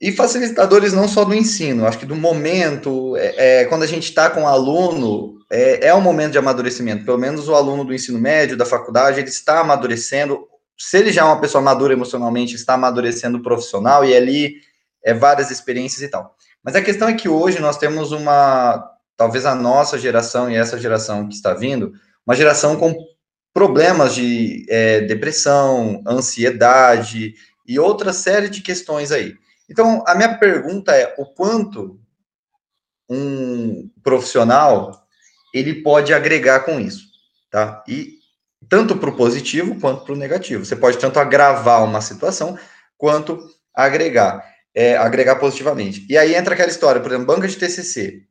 E 0.00 0.12
facilitadores 0.12 0.92
não 0.92 1.08
só 1.08 1.24
do 1.24 1.34
ensino, 1.34 1.86
acho 1.86 1.98
que 1.98 2.06
do 2.06 2.14
momento, 2.14 3.16
é, 3.16 3.62
é 3.62 3.64
quando 3.64 3.82
a 3.82 3.86
gente 3.86 4.04
está 4.04 4.30
com 4.30 4.42
o 4.42 4.46
aluno, 4.46 5.38
é, 5.50 5.88
é 5.88 5.94
um 5.94 6.00
momento 6.00 6.32
de 6.32 6.38
amadurecimento. 6.38 7.04
Pelo 7.04 7.18
menos 7.18 7.48
o 7.48 7.54
aluno 7.54 7.84
do 7.84 7.92
ensino 7.92 8.18
médio, 8.18 8.56
da 8.56 8.64
faculdade, 8.64 9.18
ele 9.18 9.28
está 9.28 9.60
amadurecendo. 9.60 10.46
Se 10.76 10.98
ele 10.98 11.10
já 11.10 11.22
é 11.22 11.24
uma 11.24 11.40
pessoa 11.40 11.60
madura 11.60 11.92
emocionalmente, 11.92 12.54
está 12.54 12.74
amadurecendo 12.74 13.42
profissional, 13.42 14.04
e 14.04 14.14
ali 14.14 14.54
é 15.04 15.12
várias 15.12 15.50
experiências 15.50 16.02
e 16.02 16.08
tal. 16.08 16.36
Mas 16.62 16.76
a 16.76 16.82
questão 16.82 17.08
é 17.08 17.14
que 17.14 17.28
hoje 17.28 17.58
nós 17.60 17.76
temos 17.76 18.12
uma. 18.12 18.84
talvez 19.16 19.46
a 19.46 19.54
nossa 19.54 19.98
geração 19.98 20.50
e 20.50 20.54
essa 20.54 20.78
geração 20.78 21.26
que 21.26 21.34
está 21.34 21.54
vindo, 21.54 21.92
uma 22.24 22.36
geração 22.36 22.76
com 22.76 22.94
problemas 23.52 24.14
de 24.14 24.64
é, 24.68 25.00
depressão, 25.00 26.02
ansiedade 26.06 27.34
e 27.66 27.78
outra 27.78 28.12
série 28.12 28.48
de 28.48 28.60
questões 28.60 29.10
aí. 29.10 29.34
Então, 29.68 30.02
a 30.06 30.14
minha 30.14 30.38
pergunta 30.38 30.96
é 30.96 31.14
o 31.18 31.26
quanto 31.26 32.00
um 33.08 33.90
profissional 34.02 35.06
ele 35.54 35.82
pode 35.82 36.12
agregar 36.12 36.60
com 36.60 36.78
isso, 36.80 37.06
tá? 37.50 37.82
E 37.88 38.18
tanto 38.68 38.96
para 38.96 39.10
o 39.10 39.16
positivo 39.16 39.78
quanto 39.80 40.04
para 40.04 40.12
o 40.12 40.16
negativo. 40.16 40.64
Você 40.64 40.76
pode 40.76 40.98
tanto 40.98 41.18
agravar 41.18 41.84
uma 41.84 42.00
situação 42.00 42.58
quanto 42.96 43.38
agregar, 43.74 44.44
é, 44.74 44.96
agregar 44.96 45.36
positivamente. 45.36 46.06
E 46.08 46.18
aí 46.18 46.34
entra 46.34 46.54
aquela 46.54 46.70
história, 46.70 47.00
por 47.00 47.10
exemplo, 47.10 47.26
banca 47.26 47.48
de 47.48 47.56
TCC 47.56 48.22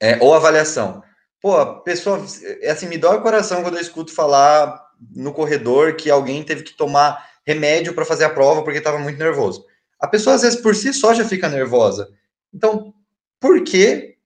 é, 0.00 0.18
ou 0.20 0.34
avaliação. 0.34 1.02
Pô, 1.40 1.56
a 1.56 1.80
pessoa, 1.80 2.24
é 2.60 2.70
assim, 2.70 2.86
me 2.86 2.98
dói 2.98 3.16
o 3.16 3.22
coração 3.22 3.62
quando 3.62 3.76
eu 3.76 3.80
escuto 3.80 4.12
falar 4.14 4.80
no 5.14 5.32
corredor 5.32 5.96
que 5.96 6.10
alguém 6.10 6.42
teve 6.44 6.62
que 6.62 6.76
tomar 6.76 7.30
remédio 7.44 7.94
para 7.94 8.04
fazer 8.04 8.24
a 8.24 8.30
prova 8.30 8.62
porque 8.62 8.78
estava 8.78 8.98
muito 8.98 9.18
nervoso. 9.18 9.64
A 10.02 10.08
pessoa, 10.08 10.34
às 10.34 10.42
vezes, 10.42 10.60
por 10.60 10.74
si 10.74 10.92
só 10.92 11.14
já 11.14 11.24
fica 11.24 11.48
nervosa. 11.48 12.08
Então, 12.52 12.92
por 13.40 13.62
que 13.62 14.16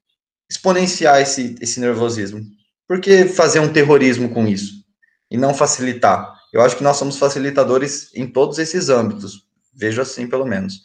exponenciar 0.49 1.21
esse, 1.21 1.55
esse 1.61 1.79
nervosismo? 1.79 2.41
Por 2.89 2.99
que 2.99 3.27
fazer 3.27 3.61
um 3.61 3.71
terrorismo 3.71 4.31
com 4.31 4.47
isso? 4.47 4.83
E 5.31 5.37
não 5.37 5.53
facilitar? 5.53 6.35
Eu 6.51 6.63
acho 6.63 6.77
que 6.77 6.83
nós 6.83 6.97
somos 6.97 7.19
facilitadores 7.19 8.11
em 8.15 8.27
todos 8.27 8.59
esses 8.59 8.89
âmbitos. 8.89 9.47
Vejo 9.75 10.01
assim, 10.01 10.27
pelo 10.27 10.47
menos. 10.47 10.81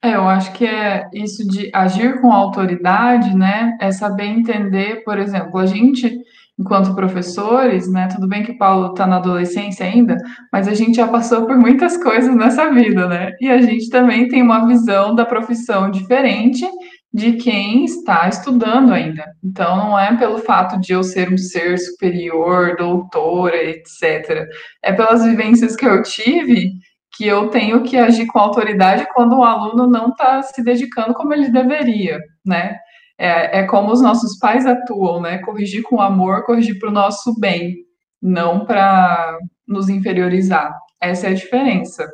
É, 0.00 0.14
eu 0.14 0.28
acho 0.28 0.52
que 0.52 0.64
é 0.64 1.10
isso 1.12 1.44
de 1.48 1.72
agir 1.74 2.20
com 2.20 2.32
autoridade, 2.32 3.36
né? 3.36 3.76
É 3.80 3.90
saber 3.90 4.26
entender, 4.26 5.02
por 5.02 5.18
exemplo, 5.18 5.58
a 5.58 5.66
gente 5.66 6.16
enquanto 6.58 6.94
professores, 6.94 7.90
né? 7.90 8.08
Tudo 8.08 8.26
bem 8.26 8.42
que 8.42 8.52
o 8.52 8.58
Paulo 8.58 8.88
está 8.88 9.06
na 9.06 9.16
adolescência 9.16 9.86
ainda, 9.86 10.16
mas 10.52 10.66
a 10.66 10.74
gente 10.74 10.96
já 10.96 11.06
passou 11.06 11.46
por 11.46 11.56
muitas 11.56 11.96
coisas 12.02 12.34
nessa 12.34 12.70
vida, 12.70 13.06
né? 13.06 13.32
E 13.40 13.48
a 13.48 13.60
gente 13.62 13.88
também 13.88 14.28
tem 14.28 14.42
uma 14.42 14.66
visão 14.66 15.14
da 15.14 15.24
profissão 15.24 15.90
diferente 15.90 16.66
de 17.12 17.34
quem 17.34 17.84
está 17.84 18.28
estudando 18.28 18.92
ainda. 18.92 19.24
Então, 19.42 19.76
não 19.76 19.98
é 19.98 20.14
pelo 20.16 20.38
fato 20.38 20.78
de 20.78 20.92
eu 20.92 21.02
ser 21.02 21.32
um 21.32 21.38
ser 21.38 21.78
superior, 21.78 22.76
doutora, 22.76 23.56
etc. 23.56 24.46
É 24.82 24.92
pelas 24.92 25.24
vivências 25.24 25.74
que 25.74 25.86
eu 25.86 26.02
tive 26.02 26.72
que 27.16 27.26
eu 27.26 27.48
tenho 27.48 27.82
que 27.82 27.96
agir 27.96 28.26
com 28.26 28.38
autoridade 28.38 29.04
quando 29.12 29.36
o 29.36 29.42
aluno 29.42 29.88
não 29.88 30.10
está 30.10 30.40
se 30.42 30.62
dedicando 30.62 31.14
como 31.14 31.34
ele 31.34 31.50
deveria, 31.50 32.20
né? 32.46 32.76
É, 33.18 33.60
é 33.60 33.66
como 33.66 33.90
os 33.92 34.00
nossos 34.00 34.38
pais 34.38 34.64
atuam, 34.64 35.20
né? 35.20 35.38
Corrigir 35.38 35.82
com 35.82 36.00
amor, 36.00 36.44
corrigir 36.44 36.78
para 36.78 36.88
o 36.88 36.92
nosso 36.92 37.38
bem, 37.38 37.78
não 38.22 38.64
para 38.64 39.38
nos 39.66 39.88
inferiorizar. 39.88 40.72
Essa 41.00 41.26
é 41.26 41.30
a 41.30 41.34
diferença. 41.34 42.08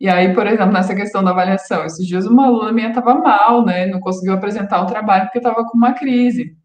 E 0.00 0.08
aí, 0.08 0.34
por 0.34 0.46
exemplo, 0.46 0.72
nessa 0.72 0.94
questão 0.94 1.22
da 1.22 1.30
avaliação, 1.30 1.84
esses 1.84 2.06
dias 2.06 2.26
uma 2.26 2.46
aluna 2.46 2.72
minha 2.72 2.88
estava 2.88 3.14
mal, 3.14 3.64
né? 3.64 3.86
Não 3.86 4.00
conseguiu 4.00 4.32
apresentar 4.32 4.82
o 4.82 4.86
trabalho 4.86 5.26
porque 5.26 5.38
estava 5.38 5.64
com 5.64 5.76
uma 5.76 5.92
crise. 5.92 6.56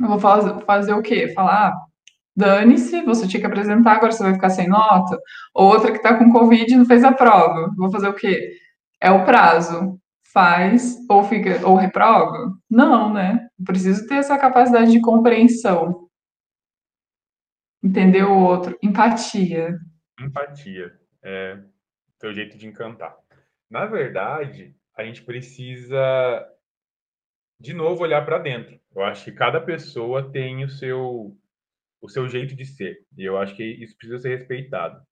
Eu 0.00 0.08
vou 0.08 0.20
fazer, 0.20 0.54
fazer 0.64 0.92
o 0.94 1.02
quê? 1.02 1.32
Falar, 1.34 1.70
ah, 1.70 1.74
dane-se, 2.36 3.02
você 3.02 3.26
tinha 3.26 3.40
que 3.40 3.46
apresentar, 3.46 3.94
agora 3.94 4.12
você 4.12 4.22
vai 4.22 4.34
ficar 4.34 4.50
sem 4.50 4.68
nota. 4.68 5.18
Ou 5.54 5.66
outra 5.68 5.90
que 5.90 5.96
está 5.98 6.14
com 6.16 6.30
Covid 6.32 6.72
e 6.72 6.76
não 6.76 6.86
fez 6.86 7.02
a 7.04 7.12
prova. 7.12 7.68
Vou 7.76 7.90
fazer 7.90 8.08
o 8.08 8.14
quê? 8.14 8.52
É 9.00 9.10
o 9.10 9.24
prazo 9.24 9.98
faz 10.32 10.96
ou 11.08 11.24
fica 11.24 11.66
ou 11.66 11.74
reprova? 11.74 12.56
Não, 12.70 13.12
né? 13.12 13.48
preciso 13.64 14.06
ter 14.06 14.16
essa 14.16 14.38
capacidade 14.38 14.90
de 14.90 15.00
compreensão. 15.00 16.08
Entender 17.82 18.24
o 18.24 18.38
outro, 18.38 18.76
empatia. 18.82 19.78
Empatia 20.20 20.98
é 21.22 21.58
teu 22.18 22.32
jeito 22.32 22.58
de 22.58 22.66
encantar. 22.66 23.16
Na 23.70 23.86
verdade, 23.86 24.74
a 24.96 25.04
gente 25.04 25.22
precisa 25.22 25.96
de 27.60 27.72
novo 27.72 28.02
olhar 28.02 28.24
para 28.24 28.38
dentro. 28.38 28.78
Eu 28.94 29.02
acho 29.02 29.24
que 29.24 29.32
cada 29.32 29.60
pessoa 29.60 30.30
tem 30.30 30.64
o 30.64 30.68
seu 30.68 31.36
o 32.00 32.08
seu 32.08 32.28
jeito 32.28 32.54
de 32.54 32.64
ser, 32.64 33.04
e 33.16 33.24
eu 33.24 33.36
acho 33.36 33.56
que 33.56 33.64
isso 33.64 33.96
precisa 33.96 34.20
ser 34.20 34.36
respeitado. 34.36 35.02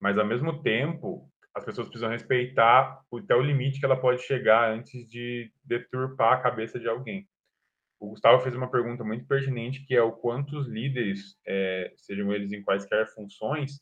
Mas 0.00 0.18
ao 0.18 0.26
mesmo 0.26 0.60
tempo, 0.60 1.30
as 1.56 1.64
pessoas 1.64 1.88
precisam 1.88 2.10
respeitar 2.10 3.02
até 3.10 3.34
o 3.34 3.40
limite 3.40 3.80
que 3.80 3.86
ela 3.86 3.98
pode 3.98 4.20
chegar 4.22 4.70
antes 4.70 5.08
de 5.08 5.50
deturpar 5.64 6.34
a 6.34 6.40
cabeça 6.42 6.78
de 6.78 6.86
alguém. 6.86 7.26
O 7.98 8.10
Gustavo 8.10 8.42
fez 8.42 8.54
uma 8.54 8.70
pergunta 8.70 9.02
muito 9.02 9.26
pertinente, 9.26 9.82
que 9.86 9.96
é 9.96 10.02
o 10.02 10.12
quanto 10.12 10.58
os 10.58 10.68
líderes, 10.68 11.38
é, 11.46 11.94
sejam 11.96 12.30
eles 12.30 12.52
em 12.52 12.62
quaisquer 12.62 13.06
funções, 13.14 13.80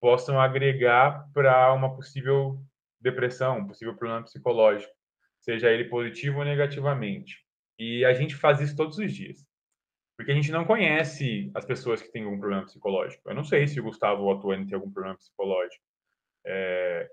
possam 0.00 0.40
agregar 0.40 1.24
para 1.32 1.72
uma 1.72 1.94
possível 1.94 2.60
depressão, 3.00 3.58
um 3.58 3.68
possível 3.68 3.94
problema 3.94 4.24
psicológico, 4.24 4.92
seja 5.38 5.70
ele 5.70 5.84
positivo 5.84 6.40
ou 6.40 6.44
negativamente. 6.44 7.44
E 7.78 8.04
a 8.04 8.12
gente 8.12 8.34
faz 8.34 8.60
isso 8.60 8.74
todos 8.74 8.98
os 8.98 9.12
dias. 9.12 9.46
Porque 10.16 10.32
a 10.32 10.34
gente 10.34 10.50
não 10.50 10.64
conhece 10.64 11.48
as 11.54 11.64
pessoas 11.64 12.02
que 12.02 12.10
têm 12.10 12.24
algum 12.24 12.40
problema 12.40 12.64
psicológico. 12.64 13.22
Eu 13.30 13.36
não 13.36 13.44
sei 13.44 13.68
se 13.68 13.78
o 13.78 13.84
Gustavo 13.84 14.24
ou 14.24 14.32
a 14.32 14.40
Tuane 14.40 14.66
tem 14.66 14.74
algum 14.74 14.90
problema 14.90 15.16
psicológico 15.16 15.93
é, 16.46 17.08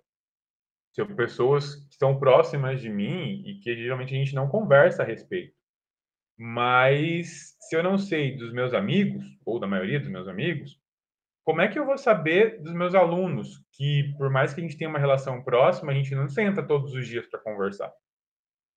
são 0.93 1.07
pessoas 1.15 1.75
que 1.75 1.93
estão 1.93 2.19
próximas 2.19 2.81
de 2.81 2.89
mim 2.89 3.43
e 3.45 3.59
que 3.59 3.75
geralmente 3.75 4.13
a 4.13 4.17
gente 4.17 4.35
não 4.35 4.47
conversa 4.47 5.03
a 5.03 5.05
respeito. 5.05 5.53
Mas 6.37 7.55
se 7.61 7.75
eu 7.75 7.83
não 7.83 7.97
sei 7.97 8.35
dos 8.35 8.51
meus 8.51 8.73
amigos, 8.73 9.23
ou 9.45 9.59
da 9.59 9.67
maioria 9.67 9.99
dos 9.99 10.09
meus 10.09 10.27
amigos, 10.27 10.79
como 11.43 11.61
é 11.61 11.67
que 11.67 11.79
eu 11.79 11.85
vou 11.85 11.97
saber 11.97 12.61
dos 12.61 12.73
meus 12.73 12.93
alunos, 12.93 13.63
que 13.71 14.13
por 14.17 14.29
mais 14.29 14.53
que 14.53 14.61
a 14.61 14.63
gente 14.63 14.77
tenha 14.77 14.89
uma 14.89 14.99
relação 14.99 15.43
próxima, 15.43 15.91
a 15.91 15.95
gente 15.95 16.13
não 16.13 16.27
senta 16.27 16.61
todos 16.61 16.93
os 16.93 17.07
dias 17.07 17.27
para 17.27 17.39
conversar? 17.39 17.91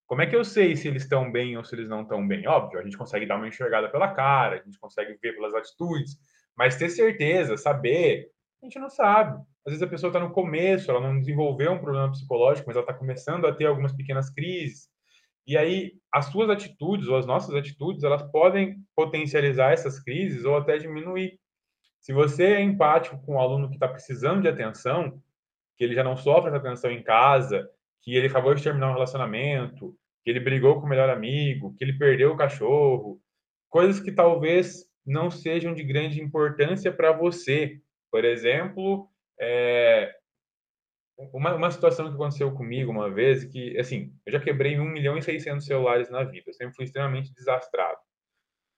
Como 0.07 0.21
é 0.21 0.27
que 0.27 0.35
eu 0.35 0.43
sei 0.43 0.75
se 0.75 0.87
eles 0.87 1.03
estão 1.03 1.31
bem 1.31 1.57
ou 1.57 1.63
se 1.63 1.75
eles 1.75 1.89
não 1.89 2.03
estão 2.03 2.25
bem? 2.27 2.47
Óbvio, 2.47 2.79
a 2.79 2.83
gente 2.83 2.97
consegue 2.97 3.25
dar 3.25 3.37
uma 3.37 3.47
enxergada 3.47 3.89
pela 3.89 4.13
cara, 4.13 4.59
a 4.59 4.63
gente 4.63 4.79
consegue 4.79 5.17
ver 5.21 5.33
pelas 5.33 5.53
atitudes, 5.53 6.17
mas 6.55 6.77
ter 6.77 6.89
certeza, 6.89 7.57
saber, 7.57 8.29
a 8.65 8.67
gente 8.67 8.79
não 8.79 8.89
sabe. 8.89 9.39
Às 9.65 9.73
vezes 9.73 9.81
a 9.81 9.87
pessoa 9.87 10.09
está 10.09 10.19
no 10.19 10.31
começo, 10.31 10.89
ela 10.89 10.99
não 10.99 11.19
desenvolveu 11.19 11.71
um 11.71 11.79
problema 11.79 12.11
psicológico, 12.11 12.67
mas 12.67 12.75
ela 12.75 12.83
está 12.83 12.93
começando 12.93 13.45
a 13.45 13.53
ter 13.53 13.65
algumas 13.65 13.93
pequenas 13.93 14.29
crises. 14.29 14.89
E 15.47 15.55
aí 15.55 15.93
as 16.11 16.25
suas 16.25 16.49
atitudes 16.49 17.07
ou 17.07 17.17
as 17.17 17.25
nossas 17.25 17.53
atitudes, 17.53 18.03
elas 18.03 18.23
podem 18.31 18.77
potencializar 18.95 19.71
essas 19.71 19.99
crises 19.99 20.43
ou 20.45 20.57
até 20.57 20.77
diminuir. 20.77 21.39
Se 22.01 22.13
você 22.13 22.55
é 22.55 22.61
empático 22.61 23.21
com 23.23 23.35
o 23.35 23.39
aluno 23.39 23.69
que 23.69 23.75
está 23.75 23.87
precisando 23.87 24.41
de 24.41 24.47
atenção, 24.47 25.21
que 25.77 25.83
ele 25.83 25.93
já 25.93 26.03
não 26.03 26.15
sofre 26.15 26.49
essa 26.49 26.57
atenção 26.57 26.91
em 26.91 27.03
casa, 27.03 27.69
que 28.01 28.15
ele 28.15 28.27
acabou 28.27 28.53
de 28.53 28.63
terminar 28.63 28.89
um 28.89 28.93
relacionamento, 28.93 29.95
que 30.23 30.29
ele 30.29 30.39
brigou 30.39 30.79
com 30.79 30.85
o 30.85 30.89
melhor 30.89 31.09
amigo, 31.09 31.73
que 31.77 31.83
ele 31.83 31.97
perdeu 31.97 32.31
o 32.31 32.37
cachorro, 32.37 33.19
coisas 33.69 33.99
que 33.99 34.11
talvez 34.11 34.85
não 35.05 35.29
sejam 35.29 35.73
de 35.73 35.83
grande 35.83 36.21
importância 36.21 36.91
para 36.91 37.11
você, 37.11 37.79
por 38.15 38.23
exemplo, 38.23 39.09
é, 39.37 40.15
uma, 41.33 41.53
uma 41.53 41.69
situação 41.69 42.07
que 42.07 42.13
aconteceu 42.13 42.49
comigo 42.53 42.89
uma 42.89 43.13
vez, 43.13 43.43
que, 43.43 43.77
assim, 43.77 44.17
eu 44.25 44.31
já 44.31 44.39
quebrei 44.39 44.79
1 44.79 44.85
milhão 44.85 45.17
e 45.17 45.21
600 45.21 45.65
celulares 45.65 46.09
na 46.09 46.23
vida, 46.23 46.45
eu 46.47 46.53
sempre 46.53 46.73
fui 46.73 46.85
extremamente 46.85 47.33
desastrado. 47.33 47.99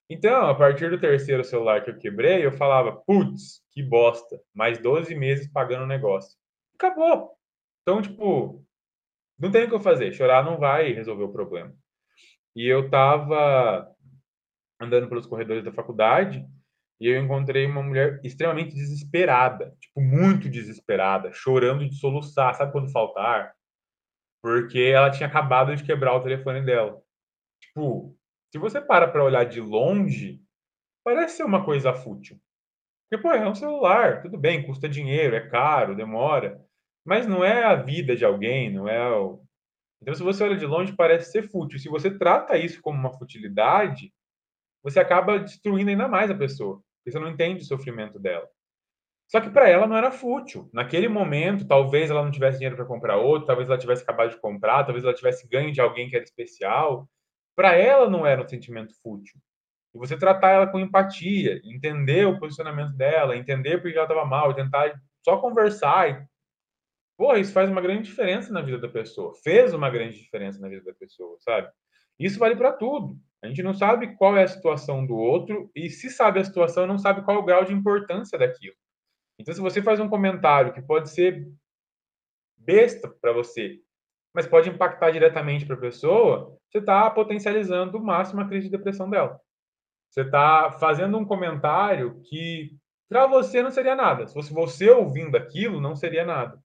Então, 0.10 0.48
a 0.48 0.56
partir 0.56 0.90
do 0.90 1.00
terceiro 1.00 1.44
celular 1.44 1.84
que 1.84 1.92
eu 1.92 2.00
quebrei, 2.00 2.44
eu 2.44 2.52
falava, 2.52 2.96
putz, 3.06 3.62
que 3.70 3.84
bosta, 3.84 4.42
mais 4.56 4.80
12 4.80 5.14
meses 5.14 5.48
pagando 5.52 5.84
o 5.84 5.88
negócio. 5.88 6.36
Acabou. 6.74 7.38
Então, 7.84 8.02
tipo, 8.02 8.66
não 9.38 9.52
tem 9.52 9.66
o 9.66 9.70
que 9.70 9.76
eu 9.76 9.80
fazer, 9.80 10.14
chorar 10.14 10.44
não 10.44 10.58
vai 10.58 10.94
resolver 10.94 11.26
o 11.26 11.32
problema. 11.32 11.72
E 12.56 12.66
eu 12.66 12.90
tava 12.90 13.88
andando 14.82 15.08
pelos 15.08 15.28
corredores 15.28 15.64
da 15.64 15.72
faculdade, 15.72 16.44
e 17.00 17.08
eu 17.08 17.24
encontrei 17.24 17.66
uma 17.66 17.84
mulher 17.84 18.20
extremamente 18.24 18.74
desesperada, 18.74 19.76
tipo, 19.80 20.02
muito 20.02 20.50
desesperada, 20.50 21.32
chorando 21.32 21.88
de 21.88 21.96
soluçar, 21.96 22.56
sabe 22.56 22.72
quando 22.72 22.92
falta 22.92 23.20
ar? 23.20 23.56
Porque 24.42 24.80
ela 24.80 25.12
tinha 25.12 25.28
acabado 25.28 25.76
de 25.76 25.84
quebrar 25.84 26.16
o 26.16 26.24
telefone 26.24 26.62
dela. 26.62 27.00
Tipo, 27.62 28.18
se 28.52 28.58
você 28.58 28.82
para 28.82 29.08
para 29.08 29.24
olhar 29.24 29.44
de 29.44 29.62
longe, 29.62 30.42
parece 31.04 31.38
ser 31.38 31.44
uma 31.44 31.64
coisa 31.64 31.94
fútil. 31.94 32.40
Porque, 33.10 33.22
pô, 33.22 33.32
é 33.32 33.48
um 33.48 33.56
celular, 33.56 34.22
tudo 34.22 34.38
bem, 34.38 34.66
custa 34.66 34.90
dinheiro, 34.90 35.36
é 35.36 35.48
caro, 35.48 35.96
demora, 35.96 36.60
mas 37.06 37.28
não 37.28 37.44
é 37.44 37.64
a 37.64 37.76
vida 37.76 38.16
de 38.16 38.26
alguém, 38.26 38.72
não 38.72 38.88
é 38.88 39.10
o... 39.16 39.42
Então, 40.02 40.14
se 40.14 40.22
você 40.22 40.44
olha 40.44 40.58
de 40.58 40.66
longe, 40.66 40.94
parece 40.94 41.32
ser 41.32 41.50
fútil. 41.50 41.80
Se 41.80 41.90
você 41.90 42.16
trata 42.16 42.58
isso 42.58 42.82
como 42.82 43.00
uma 43.00 43.14
futilidade, 43.18 44.14
você 44.84 45.00
acaba 45.00 45.40
destruindo 45.40 45.90
ainda 45.90 46.08
mais 46.08 46.30
a 46.30 46.36
pessoa 46.36 46.84
porque 47.08 47.12
você 47.12 47.20
não 47.20 47.30
entende 47.30 47.64
o 47.64 47.66
sofrimento 47.66 48.20
dela. 48.20 48.46
Só 49.30 49.40
que 49.40 49.50
para 49.50 49.70
ela 49.70 49.88
não 49.88 49.96
era 49.96 50.12
fútil. 50.12 50.70
Naquele 50.74 51.08
momento, 51.08 51.66
talvez 51.66 52.10
ela 52.10 52.24
não 52.24 52.32
tivesse 52.32 52.58
dinheiro 52.58 52.76
para 52.76 52.86
comprar 52.86 53.18
outro, 53.18 53.48
talvez 53.48 53.70
ela 53.70 53.78
tivesse 53.78 54.04
acabado 54.04 54.32
de 54.32 54.42
comprar, 54.42 54.84
talvez 54.84 55.04
ela 55.06 55.14
tivesse 55.14 55.48
ganho 55.48 55.72
de 55.72 55.80
alguém 55.80 56.10
que 56.10 56.16
era 56.16 56.26
especial. 56.26 57.10
para 57.56 57.74
ela 57.76 58.10
não 58.10 58.26
era 58.26 58.44
um 58.44 58.48
sentimento 58.48 58.94
fútil. 59.02 59.40
E 59.96 59.98
você 59.98 60.18
tratar 60.18 60.52
ela 60.52 60.68
com 60.68 60.80
empatia, 60.80 61.62
entender 61.64 62.28
o 62.28 62.40
posicionamento 62.40 62.94
dela, 62.94 63.38
entender 63.38 63.82
por 63.82 63.90
que 63.90 63.98
ela 63.98 64.04
estava 64.04 64.26
mal, 64.26 64.54
tentar 64.54 64.94
só 65.24 65.38
conversar. 65.38 66.10
E, 66.10 66.28
pô, 67.18 67.36
isso 67.36 67.54
faz 67.54 67.70
uma 67.70 67.82
grande 67.82 68.04
diferença 68.04 68.52
na 68.52 68.62
vida 68.62 68.80
da 68.80 68.90
pessoa. 68.90 69.34
Fez 69.44 69.74
uma 69.74 69.90
grande 69.90 70.20
diferença 70.20 70.60
na 70.60 70.68
vida 70.68 70.84
da 70.84 70.94
pessoa, 70.94 71.38
sabe? 71.40 71.70
Isso 72.20 72.38
vale 72.38 72.56
para 72.56 72.74
tudo. 72.74 73.18
A 73.48 73.50
gente 73.50 73.64
não 73.64 73.74
sabe 73.74 74.14
qual 74.18 74.36
é 74.36 74.44
a 74.44 74.48
situação 74.48 75.06
do 75.06 75.16
outro 75.16 75.72
e 75.74 75.90
se 75.90 76.10
sabe 76.10 76.42
a 76.42 76.44
situação, 76.44 76.86
não 76.86 76.98
sabe 76.98 77.24
qual 77.24 77.38
é 77.38 77.40
o 77.40 77.46
grau 77.46 77.64
de 77.64 77.74
importância 77.74 78.38
daquilo. 78.38 78.76
Então, 79.40 79.54
se 79.54 79.62
você 79.62 79.82
faz 79.82 80.02
um 80.02 80.10
comentário 80.10 80.74
que 80.74 80.82
pode 80.82 81.10
ser 81.10 81.48
besta 82.58 83.08
para 83.22 83.32
você, 83.32 83.80
mas 84.36 84.46
pode 84.46 84.70
impactar 84.70 85.12
diretamente 85.12 85.66
para 85.66 85.78
a 85.78 85.80
pessoa, 85.80 86.60
você 86.70 86.80
está 86.80 87.10
potencializando 87.10 87.98
o 87.98 88.04
máximo 88.04 88.42
a 88.42 88.48
crise 88.48 88.70
de 88.70 88.78
depressão 88.78 89.10
dela. 89.10 89.40
Você 90.10 90.24
está 90.24 90.72
fazendo 90.74 91.18
um 91.18 91.26
comentário 91.26 92.20
que 92.24 92.76
para 93.08 93.28
você 93.28 93.64
não 93.64 93.72
seria 93.72 93.96
nada. 93.96 94.28
Se 94.28 94.34
fosse 94.34 94.54
você 94.54 94.90
ouvindo 94.90 95.38
aquilo, 95.38 95.80
não 95.80 95.96
seria 95.96 96.26
nada. 96.26 96.62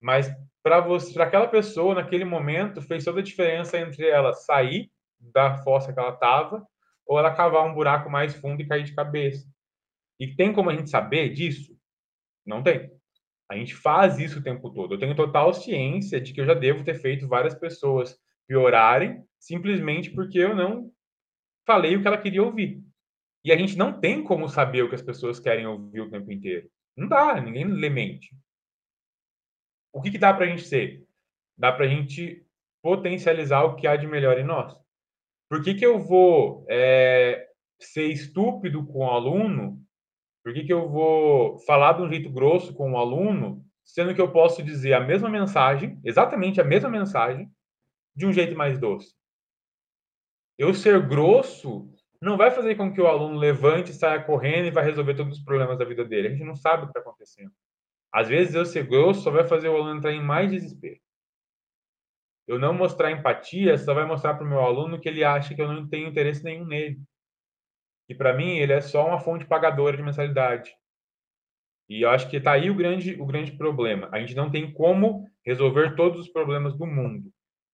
Mas 0.00 0.28
para 0.64 0.84
aquela 1.22 1.46
pessoa 1.46 1.94
naquele 1.94 2.24
momento, 2.24 2.82
fez 2.82 3.04
toda 3.04 3.20
a 3.20 3.22
diferença 3.22 3.78
entre 3.78 4.08
ela 4.08 4.32
sair 4.32 4.90
da 5.32 5.58
fossa 5.62 5.92
que 5.92 5.98
ela 5.98 6.14
estava 6.14 6.66
ou 7.06 7.18
ela 7.18 7.34
cavar 7.34 7.66
um 7.66 7.74
buraco 7.74 8.10
mais 8.10 8.34
fundo 8.34 8.62
e 8.62 8.66
cair 8.66 8.84
de 8.84 8.94
cabeça. 8.94 9.46
E 10.18 10.34
tem 10.34 10.52
como 10.52 10.70
a 10.70 10.74
gente 10.74 10.90
saber 10.90 11.30
disso? 11.30 11.76
Não 12.46 12.62
tem. 12.62 12.90
A 13.48 13.56
gente 13.56 13.74
faz 13.74 14.18
isso 14.18 14.38
o 14.38 14.42
tempo 14.42 14.70
todo. 14.70 14.94
Eu 14.94 14.98
tenho 14.98 15.14
total 15.14 15.52
ciência 15.52 16.20
de 16.20 16.32
que 16.32 16.40
eu 16.40 16.46
já 16.46 16.54
devo 16.54 16.84
ter 16.84 16.94
feito 16.94 17.28
várias 17.28 17.54
pessoas 17.54 18.18
piorarem 18.46 19.24
simplesmente 19.38 20.10
porque 20.10 20.38
eu 20.38 20.54
não 20.54 20.90
falei 21.66 21.96
o 21.96 22.00
que 22.00 22.06
ela 22.06 22.18
queria 22.18 22.42
ouvir. 22.42 22.82
E 23.44 23.52
a 23.52 23.56
gente 23.56 23.76
não 23.76 23.98
tem 23.98 24.22
como 24.22 24.48
saber 24.48 24.82
o 24.82 24.88
que 24.88 24.94
as 24.94 25.02
pessoas 25.02 25.40
querem 25.40 25.66
ouvir 25.66 26.00
o 26.00 26.10
tempo 26.10 26.30
inteiro. 26.30 26.70
Não 26.96 27.08
dá, 27.08 27.40
ninguém 27.40 27.64
lê 27.64 27.90
mente. 27.90 28.34
O 29.92 30.00
que, 30.00 30.10
que 30.10 30.18
dá 30.18 30.32
para 30.32 30.46
a 30.46 30.48
gente 30.48 30.62
ser? 30.62 31.04
Dá 31.58 31.72
para 31.72 31.84
a 31.84 31.88
gente 31.88 32.46
potencializar 32.80 33.64
o 33.64 33.76
que 33.76 33.86
há 33.86 33.96
de 33.96 34.06
melhor 34.06 34.38
em 34.38 34.44
nós. 34.44 34.76
Por 35.52 35.62
que, 35.62 35.74
que 35.74 35.84
eu 35.84 35.98
vou 35.98 36.64
é, 36.66 37.46
ser 37.78 38.06
estúpido 38.06 38.86
com 38.86 39.00
o 39.00 39.10
aluno? 39.10 39.78
Por 40.42 40.54
que, 40.54 40.64
que 40.64 40.72
eu 40.72 40.88
vou 40.88 41.58
falar 41.66 41.92
de 41.92 42.00
um 42.00 42.08
jeito 42.08 42.30
grosso 42.30 42.72
com 42.72 42.92
o 42.92 42.96
aluno, 42.96 43.62
sendo 43.84 44.14
que 44.14 44.20
eu 44.22 44.32
posso 44.32 44.62
dizer 44.62 44.94
a 44.94 45.00
mesma 45.00 45.28
mensagem, 45.28 46.00
exatamente 46.02 46.58
a 46.58 46.64
mesma 46.64 46.88
mensagem, 46.88 47.52
de 48.16 48.24
um 48.24 48.32
jeito 48.32 48.56
mais 48.56 48.78
doce? 48.78 49.14
Eu 50.56 50.72
ser 50.72 51.06
grosso 51.06 51.86
não 52.18 52.38
vai 52.38 52.50
fazer 52.50 52.74
com 52.76 52.90
que 52.90 53.02
o 53.02 53.06
aluno 53.06 53.36
levante, 53.36 53.92
saia 53.92 54.24
correndo 54.24 54.68
e 54.68 54.70
vai 54.70 54.84
resolver 54.84 55.14
todos 55.16 55.36
os 55.36 55.44
problemas 55.44 55.78
da 55.78 55.84
vida 55.84 56.02
dele. 56.02 56.28
A 56.28 56.30
gente 56.30 56.44
não 56.44 56.56
sabe 56.56 56.84
o 56.84 56.86
que 56.86 56.98
está 56.98 57.00
acontecendo. 57.00 57.52
Às 58.10 58.26
vezes, 58.26 58.54
eu 58.54 58.64
ser 58.64 58.86
grosso 58.86 59.20
só 59.20 59.30
vai 59.30 59.44
fazer 59.44 59.68
o 59.68 59.76
aluno 59.76 59.98
entrar 59.98 60.12
em 60.12 60.24
mais 60.24 60.50
desespero. 60.50 60.98
Eu 62.46 62.58
não 62.58 62.74
mostrar 62.74 63.10
empatia 63.10 63.78
só 63.78 63.94
vai 63.94 64.04
mostrar 64.04 64.34
para 64.34 64.44
o 64.44 64.48
meu 64.48 64.60
aluno 64.60 65.00
que 65.00 65.08
ele 65.08 65.24
acha 65.24 65.54
que 65.54 65.62
eu 65.62 65.72
não 65.72 65.88
tenho 65.88 66.08
interesse 66.08 66.42
nenhum 66.42 66.64
nele. 66.64 67.00
E 68.08 68.14
para 68.14 68.34
mim, 68.34 68.58
ele 68.58 68.72
é 68.72 68.80
só 68.80 69.06
uma 69.06 69.20
fonte 69.20 69.46
pagadora 69.46 69.96
de 69.96 70.02
mensalidade. 70.02 70.74
E 71.88 72.02
eu 72.02 72.10
acho 72.10 72.28
que 72.28 72.36
está 72.36 72.52
aí 72.52 72.70
o 72.70 72.74
grande, 72.74 73.20
o 73.20 73.26
grande 73.26 73.52
problema. 73.52 74.08
A 74.12 74.20
gente 74.20 74.34
não 74.34 74.50
tem 74.50 74.72
como 74.72 75.28
resolver 75.44 75.94
todos 75.94 76.20
os 76.20 76.28
problemas 76.28 76.76
do 76.76 76.86
mundo 76.86 77.32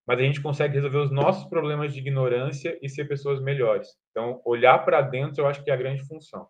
mas 0.09 0.19
a 0.19 0.23
gente 0.23 0.40
consegue 0.40 0.73
resolver 0.73 0.97
os 0.97 1.11
nossos 1.11 1.45
problemas 1.51 1.93
de 1.93 1.99
ignorância 1.99 2.79
e 2.81 2.88
ser 2.88 3.05
pessoas 3.05 3.43
melhores. 3.43 3.88
Então, 4.11 4.40
olhar 4.43 4.79
para 4.79 5.03
dentro, 5.03 5.43
eu 5.43 5.47
acho 5.47 5.62
que 5.62 5.71
é 5.71 5.75
a 5.75 5.77
grande 5.77 6.03
função. 6.05 6.49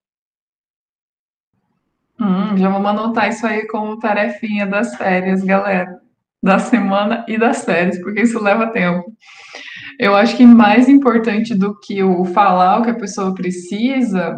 Hum, 2.21 2.57
já 2.57 2.69
vamos 2.69 2.89
anotar 2.89 3.29
isso 3.29 3.45
aí 3.45 3.67
como 3.67 3.99
tarefinha 3.99 4.65
das 4.65 4.95
férias, 4.95 5.43
galera. 5.43 6.01
Da 6.43 6.59
semana 6.59 7.25
e 7.27 7.37
das 7.37 7.65
férias, 7.65 7.99
porque 8.01 8.23
isso 8.23 8.43
leva 8.43 8.73
tempo. 8.73 9.05
Eu 9.99 10.15
acho 10.15 10.37
que 10.37 10.47
mais 10.47 10.89
importante 10.89 11.55
do 11.55 11.79
que 11.81 12.03
o 12.03 12.25
falar 12.27 12.79
o 12.79 12.85
que 12.85 12.91
a 12.91 12.99
pessoa 12.99 13.35
precisa 13.35 14.37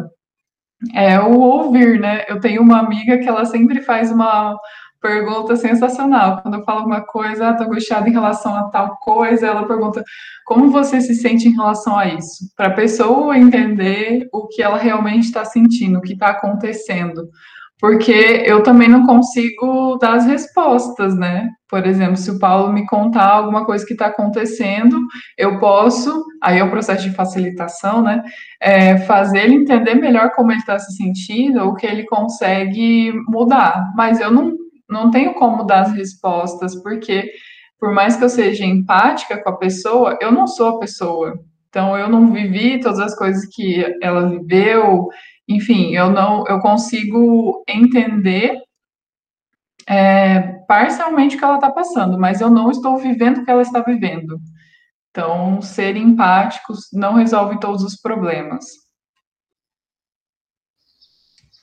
é 0.95 1.19
o 1.19 1.39
ouvir, 1.39 1.99
né? 1.99 2.25
Eu 2.27 2.39
tenho 2.39 2.61
uma 2.61 2.79
amiga 2.79 3.19
que 3.19 3.29
ela 3.29 3.45
sempre 3.45 3.81
faz 3.81 4.11
uma 4.11 4.57
pergunta 5.01 5.55
sensacional. 5.55 6.41
Quando 6.41 6.55
eu 6.55 6.63
falo 6.63 6.79
alguma 6.79 7.01
coisa, 7.01 7.49
ah, 7.49 7.53
tô 7.53 7.63
angustiada 7.63 8.07
em 8.07 8.13
relação 8.13 8.55
a 8.55 8.69
tal 8.69 8.97
coisa, 8.97 9.47
ela 9.47 9.67
pergunta 9.67 10.03
como 10.45 10.69
você 10.69 11.01
se 11.01 11.15
sente 11.15 11.47
em 11.47 11.55
relação 11.55 11.97
a 11.97 12.07
isso? 12.07 12.51
Para 12.55 12.67
a 12.67 12.73
pessoa 12.73 13.37
entender 13.37 14.27
o 14.31 14.47
que 14.47 14.61
ela 14.61 14.77
realmente 14.77 15.25
está 15.25 15.43
sentindo, 15.43 15.97
o 15.97 16.01
que 16.01 16.13
está 16.13 16.29
acontecendo. 16.29 17.29
Porque 17.81 18.43
eu 18.45 18.61
também 18.61 18.87
não 18.87 19.07
consigo 19.07 19.97
dar 19.97 20.13
as 20.13 20.27
respostas, 20.27 21.17
né? 21.17 21.49
Por 21.67 21.87
exemplo, 21.87 22.15
se 22.15 22.29
o 22.29 22.37
Paulo 22.37 22.71
me 22.71 22.85
contar 22.85 23.27
alguma 23.27 23.65
coisa 23.65 23.83
que 23.83 23.93
está 23.93 24.05
acontecendo, 24.05 24.99
eu 25.35 25.59
posso, 25.59 26.23
aí 26.43 26.59
é 26.59 26.63
o 26.63 26.69
processo 26.69 27.09
de 27.09 27.15
facilitação, 27.15 28.03
né? 28.03 28.21
É, 28.61 28.99
fazer 28.99 29.45
ele 29.45 29.55
entender 29.55 29.95
melhor 29.95 30.29
como 30.35 30.51
ele 30.51 30.59
está 30.59 30.77
se 30.77 30.95
sentindo, 30.95 31.63
o 31.63 31.73
que 31.73 31.87
ele 31.87 32.05
consegue 32.05 33.11
mudar. 33.27 33.91
Mas 33.95 34.21
eu 34.21 34.31
não 34.31 34.55
não 34.87 35.09
tenho 35.09 35.33
como 35.33 35.63
dar 35.63 35.83
as 35.83 35.93
respostas, 35.93 36.75
porque 36.83 37.31
por 37.79 37.93
mais 37.93 38.17
que 38.17 38.23
eu 38.25 38.29
seja 38.29 38.65
empática 38.65 39.41
com 39.41 39.49
a 39.49 39.57
pessoa, 39.57 40.17
eu 40.21 40.31
não 40.31 40.45
sou 40.45 40.67
a 40.67 40.79
pessoa. 40.79 41.33
Então 41.69 41.97
eu 41.97 42.09
não 42.09 42.31
vivi 42.31 42.79
todas 42.79 42.99
as 42.99 43.15
coisas 43.17 43.45
que 43.45 43.83
ela 44.03 44.29
viveu, 44.29 45.07
enfim, 45.47 45.95
eu 45.95 46.09
não 46.09 46.45
eu 46.47 46.59
consigo 46.59 47.63
entender 47.67 48.61
é, 49.87 50.39
parcialmente 50.67 51.35
o 51.35 51.39
que 51.39 51.43
ela 51.43 51.55
está 51.55 51.71
passando, 51.71 52.17
mas 52.17 52.41
eu 52.41 52.49
não 52.49 52.71
estou 52.71 52.97
vivendo 52.97 53.39
o 53.39 53.45
que 53.45 53.51
ela 53.51 53.61
está 53.61 53.81
vivendo. 53.81 54.39
Então, 55.09 55.61
ser 55.61 55.97
empáticos 55.97 56.87
não 56.93 57.15
resolve 57.15 57.59
todos 57.59 57.83
os 57.83 57.97
problemas. 57.97 58.65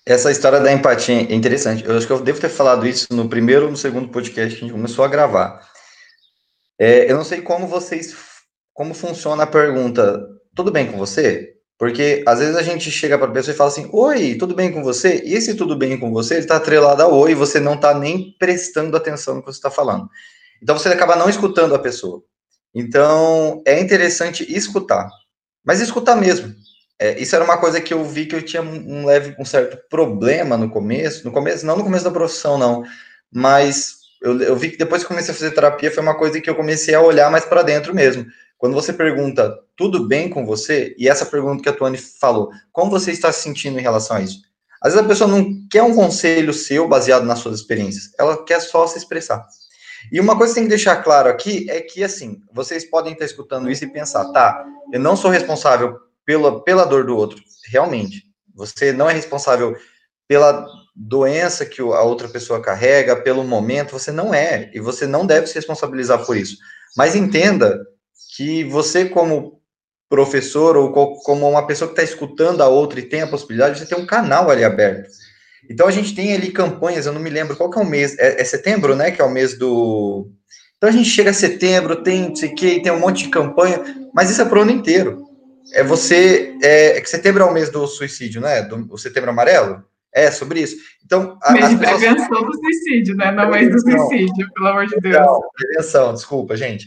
Essa 0.05 0.31
história 0.31 0.61
da 0.61 0.73
empatia 0.73 1.17
é 1.17 1.35
interessante. 1.35 1.85
Eu 1.85 1.97
acho 1.97 2.07
que 2.07 2.12
eu 2.12 2.23
devo 2.23 2.41
ter 2.41 2.49
falado 2.49 2.87
isso 2.87 3.07
no 3.11 3.29
primeiro 3.29 3.67
ou 3.67 3.71
no 3.71 3.77
segundo 3.77 4.09
podcast 4.09 4.55
que 4.55 4.64
a 4.64 4.67
gente 4.67 4.77
começou 4.77 5.05
a 5.05 5.09
gravar. 5.09 5.61
É, 6.79 7.11
eu 7.11 7.17
não 7.17 7.25
sei 7.25 7.43
como 7.43 7.67
vocês, 7.67 8.17
como 8.73 8.95
funciona 8.95 9.43
a 9.43 9.47
pergunta, 9.47 10.27
tudo 10.55 10.71
bem 10.71 10.91
com 10.91 10.97
você? 10.97 11.58
Porque 11.79 12.25
às 12.27 12.41
vezes 12.41 12.57
a 12.57 12.62
gente 12.62 12.91
chega 12.91 13.17
para 13.17 13.29
a 13.29 13.31
pessoa 13.31 13.55
e 13.55 13.57
fala 13.57 13.71
assim, 13.71 13.88
oi, 13.93 14.35
tudo 14.35 14.53
bem 14.53 14.73
com 14.73 14.83
você? 14.83 15.23
E 15.25 15.35
esse 15.35 15.55
tudo 15.55 15.77
bem 15.77 15.97
com 15.97 16.12
você, 16.12 16.35
ele 16.35 16.41
está 16.41 16.57
atrelado 16.57 17.03
a 17.03 17.07
oi, 17.07 17.37
você 17.37 17.61
não 17.61 17.75
está 17.75 17.95
nem 17.95 18.35
prestando 18.37 18.97
atenção 18.97 19.37
no 19.37 19.41
que 19.41 19.47
você 19.47 19.59
está 19.59 19.71
falando. 19.71 20.11
Então 20.61 20.77
você 20.77 20.88
acaba 20.88 21.14
não 21.14 21.31
escutando 21.31 21.75
a 21.77 21.79
pessoa. 21.79 22.23
Então 22.75 23.62
é 23.64 23.81
interessante 23.81 24.45
escutar, 24.53 25.09
mas 25.64 25.81
escutar 25.81 26.17
mesmo. 26.17 26.53
É, 26.99 27.17
isso 27.21 27.37
era 27.37 27.45
uma 27.45 27.59
coisa 27.59 27.81
que 27.81 27.95
eu 27.95 28.05
vi 28.05 28.27
que 28.27 28.35
eu 28.35 28.43
tinha 28.43 28.61
um 28.61 29.07
leve, 29.07 29.37
um 29.38 29.45
certo 29.45 29.79
problema 29.88 30.57
no 30.57 30.69
começo, 30.69 31.25
no 31.25 31.31
começo, 31.31 31.64
não 31.64 31.77
no 31.77 31.85
começo 31.85 32.05
da 32.05 32.11
profissão, 32.11 32.59
não, 32.59 32.83
mas 33.33 33.99
eu, 34.21 34.41
eu 34.43 34.57
vi 34.57 34.71
que 34.71 34.77
depois 34.77 35.03
que 35.03 35.09
comecei 35.09 35.33
a 35.33 35.37
fazer 35.37 35.53
terapia 35.53 35.93
foi 35.93 36.03
uma 36.03 36.19
coisa 36.19 36.41
que 36.41 36.51
eu 36.51 36.57
comecei 36.57 36.95
a 36.95 37.01
olhar 37.01 37.31
mais 37.31 37.45
para 37.45 37.62
dentro 37.62 37.95
mesmo. 37.95 38.27
Quando 38.59 38.75
você 38.75 38.92
pergunta, 38.92 39.57
tudo 39.77 40.07
bem 40.07 40.29
com 40.29 40.44
você? 40.44 40.94
E 40.99 41.09
essa 41.09 41.25
pergunta 41.25 41.62
que 41.62 41.68
a 41.68 41.73
Tuane 41.73 41.97
falou, 41.97 42.51
como 42.73 42.90
você 42.90 43.12
está 43.12 43.31
se 43.33 43.42
sentindo 43.42 43.79
em 43.79 43.83
relação 43.83 44.16
a 44.16 44.21
isso? 44.21 44.42
Às 44.83 44.92
vezes 44.92 45.07
a 45.07 45.09
pessoa 45.09 45.31
não 45.31 45.66
quer 45.71 45.83
um 45.83 45.94
conselho 45.94 46.53
seu 46.53 46.88
baseado 46.88 47.25
nas 47.25 47.38
suas 47.38 47.61
experiências, 47.61 48.11
ela 48.18 48.44
quer 48.44 48.61
só 48.61 48.87
se 48.87 48.99
expressar. 48.99 49.47
E 50.11 50.21
uma 50.21 50.37
coisa 50.37 50.53
que 50.53 50.61
tem 50.61 50.64
que 50.64 50.71
deixar 50.71 50.97
claro 51.03 51.29
aqui 51.29 51.66
é 51.71 51.81
que, 51.81 52.03
assim, 52.03 52.42
vocês 52.53 52.85
podem 52.85 53.12
estar 53.12 53.25
escutando 53.25 53.71
isso 53.71 53.85
e 53.85 53.92
pensar, 53.92 54.33
tá, 54.33 54.64
eu 54.92 55.01
não 55.01 55.16
sou 55.16 55.31
responsável 55.31 55.97
pela, 56.25 56.62
pela 56.62 56.85
dor 56.85 57.05
do 57.05 57.16
outro, 57.16 57.40
realmente. 57.71 58.25
Você 58.55 58.92
não 58.92 59.09
é 59.09 59.12
responsável 59.12 59.77
pela 60.27 60.66
doença 60.94 61.64
que 61.64 61.81
a 61.81 62.03
outra 62.03 62.29
pessoa 62.29 62.61
carrega, 62.61 63.16
pelo 63.16 63.44
momento, 63.44 63.92
você 63.92 64.11
não 64.11 64.35
é, 64.35 64.71
e 64.75 64.81
você 64.81 65.07
não 65.07 65.25
deve 65.25 65.47
se 65.47 65.55
responsabilizar 65.55 66.25
por 66.25 66.37
isso. 66.37 66.57
Mas 66.97 67.14
entenda 67.14 67.85
que 68.37 68.65
você, 68.65 69.07
como 69.07 69.61
professor 70.09 70.77
ou 70.77 70.93
como 70.93 71.49
uma 71.49 71.67
pessoa 71.67 71.89
que 71.89 72.01
está 72.01 72.03
escutando 72.03 72.63
a 72.63 72.69
outra 72.69 72.99
e 72.99 73.03
tem 73.03 73.23
a 73.23 73.27
possibilidade, 73.27 73.79
você 73.79 73.87
tem 73.87 73.99
um 73.99 74.07
canal 74.07 74.51
ali 74.51 74.65
aberto. 74.65 75.09
Então 75.69 75.87
a 75.87 75.91
gente 75.91 76.15
tem 76.15 76.33
ali 76.35 76.51
campanhas, 76.51 77.05
eu 77.05 77.13
não 77.13 77.21
me 77.21 77.29
lembro 77.29 77.57
qual 77.57 77.71
que 77.71 77.79
é 77.79 77.83
o 77.83 77.87
mês, 77.87 78.19
é, 78.19 78.41
é 78.41 78.45
setembro, 78.45 78.97
né, 78.97 79.11
que 79.11 79.21
é 79.21 79.25
o 79.25 79.31
mês 79.31 79.59
do... 79.59 80.31
Então 80.77 80.89
a 80.89 80.93
gente 80.93 81.09
chega 81.09 81.31
a 81.31 81.35
setembro, 81.35 82.03
tem 82.03 82.29
não 82.29 82.37
sei 82.37 82.51
o 82.51 82.55
que, 82.55 82.81
tem 82.81 82.93
um 82.93 83.01
monte 83.01 83.25
de 83.25 83.31
campanha, 83.31 83.83
mas 84.15 84.31
isso 84.31 84.41
é 84.41 84.45
para 84.45 84.59
o 84.59 84.63
ano 84.63 84.71
inteiro 84.71 85.29
é 85.73 85.83
você. 85.83 86.57
É, 86.63 86.99
é, 86.99 87.01
que 87.01 87.09
setembro 87.09 87.43
é 87.43 87.47
o 87.47 87.53
mês 87.53 87.71
do 87.71 87.87
suicídio, 87.87 88.41
né? 88.41 88.63
Do, 88.63 88.87
o 88.91 88.99
setembro 88.99 89.31
amarelo? 89.31 89.83
É, 90.15 90.31
sobre 90.31 90.61
isso. 90.61 90.77
Então, 91.05 91.39
a, 91.43 91.53
mês 91.53 91.69
de 91.69 91.77
prevenção 91.77 92.29
pessoas... 92.29 92.47
do 92.47 92.59
suicídio, 92.59 93.17
né? 93.17 93.31
Não 93.31 93.51
mês 93.51 93.71
do 93.71 93.81
suicídio, 93.81 94.53
pelo 94.55 94.67
amor 94.67 94.87
de 94.87 94.97
Deus. 95.01 95.27
Não, 95.27 95.41
prevenção, 95.55 96.15
desculpa, 96.15 96.57
gente. 96.57 96.87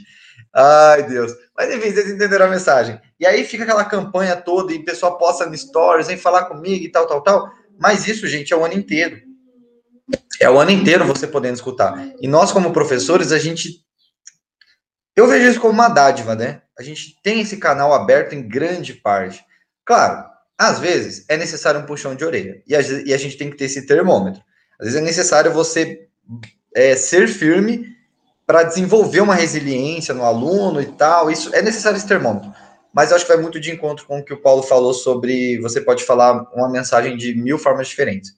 Ai, 0.54 1.04
Deus. 1.08 1.32
Mas 1.56 1.74
enfim, 1.74 1.92
vocês 1.92 2.10
entenderam 2.10 2.46
a 2.46 2.50
mensagem. 2.50 3.00
E 3.20 3.26
aí 3.26 3.46
fica 3.46 3.64
aquela 3.64 3.86
campanha 3.86 4.36
toda 4.36 4.74
e 4.74 4.78
o 4.78 4.86
pessoal 4.86 5.18
posta 5.18 5.46
no 5.46 5.58
stories, 5.58 6.08
vem 6.08 6.18
falar 6.18 6.46
comigo 6.46 6.84
e 6.84 6.92
tal, 6.92 7.08
tal, 7.08 7.22
tal. 7.22 7.52
Mas 7.80 8.08
isso, 8.08 8.28
gente, 8.28 8.54
é 8.54 8.56
o 8.56 8.66
ano 8.66 8.74
inteiro. 8.74 9.22
É 10.40 10.50
o 10.50 10.60
ano 10.60 10.72
inteiro 10.72 11.06
você 11.06 11.28
podendo 11.28 11.56
escutar. 11.56 12.14
E 12.20 12.28
nós, 12.28 12.52
como 12.52 12.74
professores, 12.74 13.32
a 13.32 13.38
gente. 13.38 13.86
Eu 15.16 15.28
vejo 15.28 15.50
isso 15.50 15.60
como 15.60 15.74
uma 15.74 15.90
dádiva, 15.90 16.36
né? 16.36 16.62
A 16.78 16.84
gente 16.84 17.22
tem 17.22 17.42
esse 17.42 17.58
canal 17.58 17.94
aberto 17.94 18.34
em 18.34 18.48
grande 18.48 18.94
parte. 18.94 19.44
Claro, 19.86 20.26
às 20.58 20.80
vezes 20.80 21.26
é 21.28 21.38
necessário 21.38 21.80
um 21.80 21.86
puxão 21.86 22.16
de 22.16 22.26
orelha. 22.26 22.62
E 22.68 22.76
a, 22.76 22.82
gente 23.18 23.38
tem 23.38 23.50
que 23.50 23.58
ter 23.58 23.66
esse 23.66 23.86
termômetro. 23.86 24.42
Às 24.80 24.88
vezes 24.88 25.02
é 25.02 25.04
necessário 25.04 25.52
você 25.52 26.08
é, 26.74 26.96
ser 26.96 27.28
firme 27.28 27.96
para 28.46 28.64
desenvolver 28.64 29.22
uma 29.22 29.36
resiliência 29.36 30.14
no 30.14 30.24
aluno 30.24 30.82
e 30.82 30.86
tal. 30.86 31.30
Isso 31.32 31.54
é 31.54 31.62
necessário 31.62 31.98
esse 31.98 32.08
termômetro. 32.08 32.52
Mas 32.94 33.10
eu 33.10 33.16
acho 33.16 33.26
que 33.26 33.34
vai 33.34 33.42
muito 33.42 33.60
de 33.60 33.72
encontro 33.72 34.06
com 34.06 34.20
o 34.20 34.24
que 34.24 34.34
o 34.34 34.42
Paulo 34.42 34.64
falou 34.64 34.94
sobre 34.94 35.60
você 35.60 35.80
pode 35.80 36.04
falar 36.04 36.44
uma 36.54 36.70
mensagem 36.70 37.16
de 37.16 37.34
mil 37.34 37.58
formas 37.58 37.88
diferentes, 37.88 38.34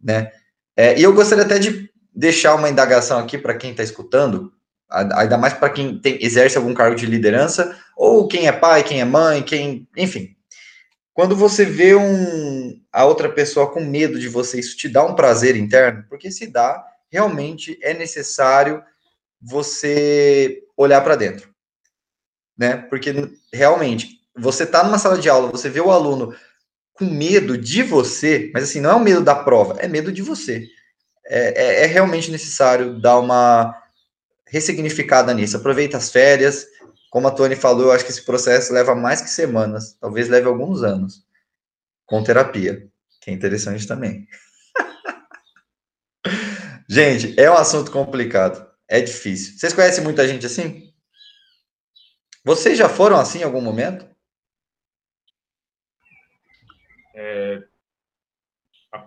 né? 0.00 0.30
É, 0.76 0.98
e 0.98 1.02
eu 1.02 1.12
gostaria 1.12 1.44
até 1.44 1.58
de 1.58 1.90
deixar 2.14 2.54
uma 2.54 2.68
indagação 2.68 3.18
aqui 3.18 3.36
para 3.36 3.54
quem 3.54 3.72
está 3.72 3.82
escutando, 3.82 4.52
ainda 4.88 5.36
mais 5.36 5.54
para 5.54 5.70
quem 5.70 5.98
tem, 5.98 6.18
exerce 6.24 6.56
algum 6.56 6.74
cargo 6.74 6.96
de 6.96 7.06
liderança, 7.06 7.76
ou 7.96 8.28
quem 8.28 8.46
é 8.46 8.52
pai, 8.52 8.84
quem 8.84 9.00
é 9.00 9.04
mãe, 9.04 9.42
quem, 9.42 9.88
enfim. 9.96 10.36
Quando 11.12 11.36
você 11.36 11.64
vê 11.64 11.94
um, 11.94 12.80
a 12.92 13.04
outra 13.04 13.28
pessoa 13.28 13.70
com 13.70 13.80
medo 13.80 14.18
de 14.18 14.28
você, 14.28 14.58
isso 14.58 14.76
te 14.76 14.88
dá 14.88 15.04
um 15.04 15.14
prazer 15.14 15.56
interno, 15.56 16.04
porque 16.08 16.30
se 16.30 16.46
dá, 16.46 16.84
realmente 17.10 17.78
é 17.82 17.94
necessário 17.94 18.82
você 19.44 20.62
olhar 20.76 21.00
para 21.02 21.16
dentro, 21.16 21.48
né? 22.56 22.76
Porque 22.76 23.12
realmente 23.52 24.20
você 24.36 24.64
está 24.64 24.82
numa 24.82 24.98
sala 24.98 25.18
de 25.18 25.28
aula, 25.28 25.50
você 25.50 25.68
vê 25.68 25.80
o 25.80 25.90
aluno 25.90 26.34
com 26.94 27.04
medo 27.04 27.58
de 27.58 27.82
você, 27.82 28.50
mas 28.54 28.64
assim, 28.64 28.80
não 28.80 28.90
é 28.90 28.94
o 28.94 29.00
medo 29.00 29.20
da 29.20 29.34
prova, 29.34 29.76
é 29.80 29.88
medo 29.88 30.12
de 30.12 30.22
você. 30.22 30.66
É, 31.26 31.62
é, 31.62 31.84
é 31.84 31.86
realmente 31.86 32.30
necessário 32.30 33.00
dar 33.00 33.18
uma 33.18 33.74
ressignificada 34.46 35.34
nisso. 35.34 35.56
Aproveita 35.56 35.96
as 35.96 36.10
férias. 36.10 36.66
Como 37.10 37.26
a 37.26 37.30
Tony 37.30 37.56
falou, 37.56 37.86
eu 37.86 37.92
acho 37.92 38.04
que 38.04 38.10
esse 38.10 38.24
processo 38.24 38.72
leva 38.72 38.94
mais 38.94 39.20
que 39.20 39.30
semanas, 39.30 39.96
talvez 40.00 40.28
leve 40.28 40.46
alguns 40.46 40.82
anos, 40.82 41.24
com 42.06 42.22
terapia, 42.22 42.88
que 43.20 43.30
é 43.30 43.32
interessante 43.32 43.86
também. 43.86 44.26
gente, 46.88 47.38
é 47.38 47.48
um 47.48 47.56
assunto 47.56 47.92
complicado, 47.92 48.68
é 48.88 49.00
difícil. 49.00 49.58
Vocês 49.58 49.72
conhecem 49.72 50.04
muita 50.04 50.26
gente 50.26 50.46
assim? 50.46 50.92
Vocês 52.44 52.76
já 52.76 52.88
foram 52.88 53.16
assim 53.16 53.40
em 53.40 53.44
algum 53.44 53.60
momento? 53.60 54.06
É, 57.14 57.62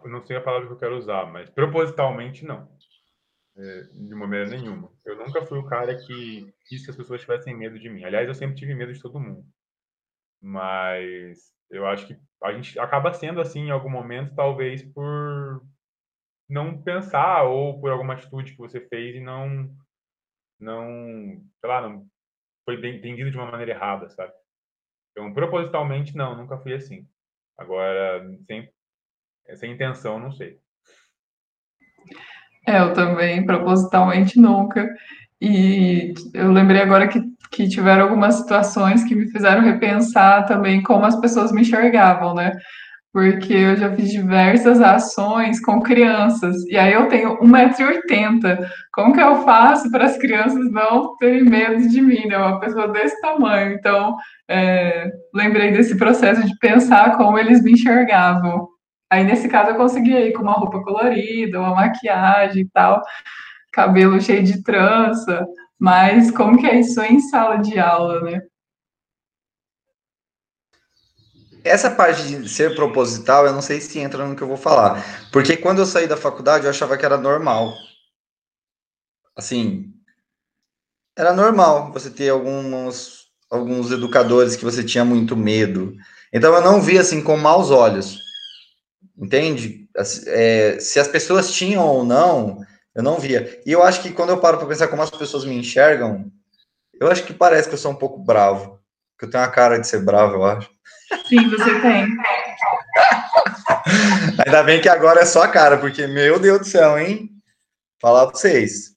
não 0.06 0.26
sei 0.26 0.38
a 0.38 0.42
palavra 0.42 0.68
que 0.68 0.74
eu 0.74 0.78
quero 0.78 0.98
usar, 0.98 1.26
mas 1.28 1.50
propositalmente 1.50 2.46
não. 2.46 2.70
É, 3.56 3.82
de 3.92 4.16
maneira 4.16 4.50
nenhuma. 4.50 4.92
Eu 5.06 5.18
nunca 5.18 5.46
fui 5.46 5.58
o 5.58 5.66
cara 5.66 5.96
que 5.96 6.54
quis 6.68 6.84
que 6.84 6.92
as 6.92 6.98
pessoas 6.98 7.22
tivessem 7.22 7.56
medo 7.56 7.80
de 7.80 7.90
mim. 7.90 8.04
Aliás, 8.04 8.28
eu 8.28 8.36
sempre 8.36 8.56
tive 8.56 8.76
medo 8.76 8.94
de 8.94 9.02
todo 9.02 9.20
mundo. 9.20 9.44
Mas 10.40 11.52
eu 11.70 11.86
acho 11.88 12.06
que 12.06 12.16
a 12.44 12.54
gente 12.54 12.78
acaba 12.80 13.14
sendo 13.14 13.42
assim 13.42 13.62
em 13.62 13.72
algum 13.72 13.90
momento, 13.90 14.36
talvez 14.36 14.84
por 14.84 15.64
não 16.50 16.82
pensar 16.82 17.44
ou 17.44 17.80
por 17.80 17.92
alguma 17.92 18.14
atitude 18.14 18.54
que 18.54 18.58
você 18.58 18.80
fez 18.80 19.16
e 19.16 19.20
não, 19.20 19.70
não, 20.60 21.42
sei 21.60 21.70
lá, 21.70 21.82
não 21.82 22.08
foi 22.66 22.76
entendido 22.76 23.32
de 23.32 23.38
uma 23.38 23.50
maneira 23.50 23.72
errada, 23.72 24.10
sabe? 24.10 24.34
Então, 25.12 25.34
propositalmente, 25.34 26.16
não, 26.16 26.36
nunca 26.36 26.58
fui 26.58 26.74
assim. 26.74 27.08
Agora, 27.58 28.24
sem, 28.46 28.70
sem 29.56 29.72
intenção, 29.74 30.20
não 30.20 30.32
sei. 30.32 30.60
É, 32.68 32.80
eu 32.80 32.94
também, 32.94 33.46
propositalmente, 33.46 34.40
nunca. 34.40 34.88
E 35.42 36.14
eu 36.34 36.52
lembrei 36.52 36.82
agora 36.82 37.08
que, 37.08 37.22
que 37.50 37.70
tiveram 37.70 38.04
algumas 38.04 38.36
situações 38.36 39.04
que 39.04 39.16
me 39.16 39.32
fizeram 39.32 39.62
repensar 39.62 40.46
também 40.46 40.84
como 40.84 41.06
as 41.06 41.20
pessoas 41.20 41.52
me 41.52 41.62
enxergavam, 41.62 42.34
né? 42.34 42.52
Porque 43.14 43.54
eu 43.54 43.76
já 43.76 43.96
fiz 43.96 44.12
diversas 44.12 44.82
ações 44.82 45.60
com 45.60 45.82
crianças, 45.82 46.56
e 46.68 46.78
aí 46.78 46.94
eu 46.94 47.08
tenho 47.08 47.40
1,80m. 47.40 48.70
Como 48.94 49.14
que 49.14 49.22
eu 49.22 49.44
faço 49.44 49.90
para 49.90 50.06
as 50.06 50.18
crianças 50.18 50.70
não 50.72 51.16
terem 51.18 51.44
medo 51.44 51.88
de 51.88 52.02
mim, 52.02 52.28
né? 52.28 52.38
Uma 52.38 52.60
pessoa 52.60 52.88
desse 52.90 53.20
tamanho. 53.22 53.74
Então, 53.74 54.16
é, 54.50 55.10
lembrei 55.34 55.72
desse 55.72 55.98
processo 55.98 56.46
de 56.46 56.56
pensar 56.60 57.18
como 57.18 57.40
eles 57.40 57.64
me 57.64 57.72
enxergavam. 57.74 58.68
Aí, 59.10 59.24
nesse 59.24 59.48
caso, 59.48 59.72
eu 59.72 59.76
consegui 59.76 60.14
ir 60.14 60.34
com 60.34 60.44
uma 60.44 60.54
roupa 60.54 60.82
colorida, 60.84 61.60
uma 61.60 61.76
maquiagem 61.76 62.64
e 62.64 62.70
tal, 62.70 63.02
cabelo 63.72 64.20
cheio 64.20 64.44
de 64.44 64.62
trança, 64.64 65.46
mas 65.80 66.32
como 66.32 66.58
que 66.58 66.68
é 66.68 66.80
isso 66.80 67.02
em 67.02 67.20
sala 67.20 67.58
de 67.58 67.80
aula, 67.80 68.22
né? 68.22 68.42
Essa 71.68 71.92
parte 71.92 72.24
de 72.24 72.50
ser 72.50 72.76
proposital, 72.76 73.46
eu 73.46 73.54
não 73.54 73.62
sei 73.62 73.80
se 73.80 74.00
entra 74.00 74.26
no 74.26 74.36
que 74.36 74.42
eu 74.42 74.48
vou 74.48 74.58
falar. 74.58 75.04
Porque 75.32 75.58
quando 75.58 75.80
eu 75.80 75.86
saí 75.86 76.08
da 76.08 76.18
faculdade, 76.18 76.66
eu 76.66 76.70
achava 76.70 76.98
que 76.98 77.06
era 77.06 77.18
normal. 77.18 77.74
Assim, 79.36 79.94
era 81.18 81.34
normal 81.34 81.92
você 81.92 82.10
ter 82.10 82.30
alguns 82.30 83.28
alguns 83.50 83.92
educadores 83.92 84.56
que 84.56 84.66
você 84.66 84.84
tinha 84.84 85.06
muito 85.06 85.36
medo. 85.36 85.96
Então 86.34 86.54
eu 86.54 86.62
não 86.62 86.82
via 86.82 87.02
assim 87.02 87.22
com 87.22 87.38
maus 87.38 87.72
olhos. 87.72 88.20
Entende? 89.18 89.88
É, 90.28 90.78
se 90.80 91.00
as 91.00 91.08
pessoas 91.08 91.52
tinham 91.52 91.86
ou 91.86 92.04
não, 92.04 92.60
eu 92.94 93.02
não 93.02 93.20
via. 93.20 93.62
E 93.66 93.72
eu 93.72 93.82
acho 93.82 94.02
que 94.02 94.12
quando 94.12 94.30
eu 94.30 94.40
paro 94.40 94.58
para 94.58 94.68
pensar 94.68 94.88
como 94.90 95.02
as 95.02 95.10
pessoas 95.10 95.46
me 95.46 95.56
enxergam, 95.56 96.32
eu 97.00 97.10
acho 97.10 97.24
que 97.24 97.34
parece 97.34 97.68
que 97.68 97.74
eu 97.74 97.80
sou 97.80 97.92
um 97.92 97.96
pouco 97.96 98.20
bravo. 98.20 98.80
Que 99.18 99.26
eu 99.26 99.30
tenho 99.30 99.44
uma 99.44 99.50
cara 99.50 99.80
de 99.80 99.88
ser 99.88 100.04
bravo, 100.04 100.36
eu 100.36 100.46
acho. 100.46 100.70
Sim, 101.28 101.50
você 101.50 101.82
tem. 101.82 102.06
Ainda 104.46 104.64
bem 104.64 104.82
que 104.82 104.90
agora 104.90 105.22
é 105.22 105.26
só 105.26 105.44
a 105.44 105.48
cara, 105.48 105.78
porque, 105.78 106.06
meu 106.08 106.40
Deus 106.40 106.60
do 106.60 106.66
céu, 106.66 106.98
hein? 106.98 107.30
Falar 108.02 108.28
para 108.28 108.36
vocês. 108.36 108.96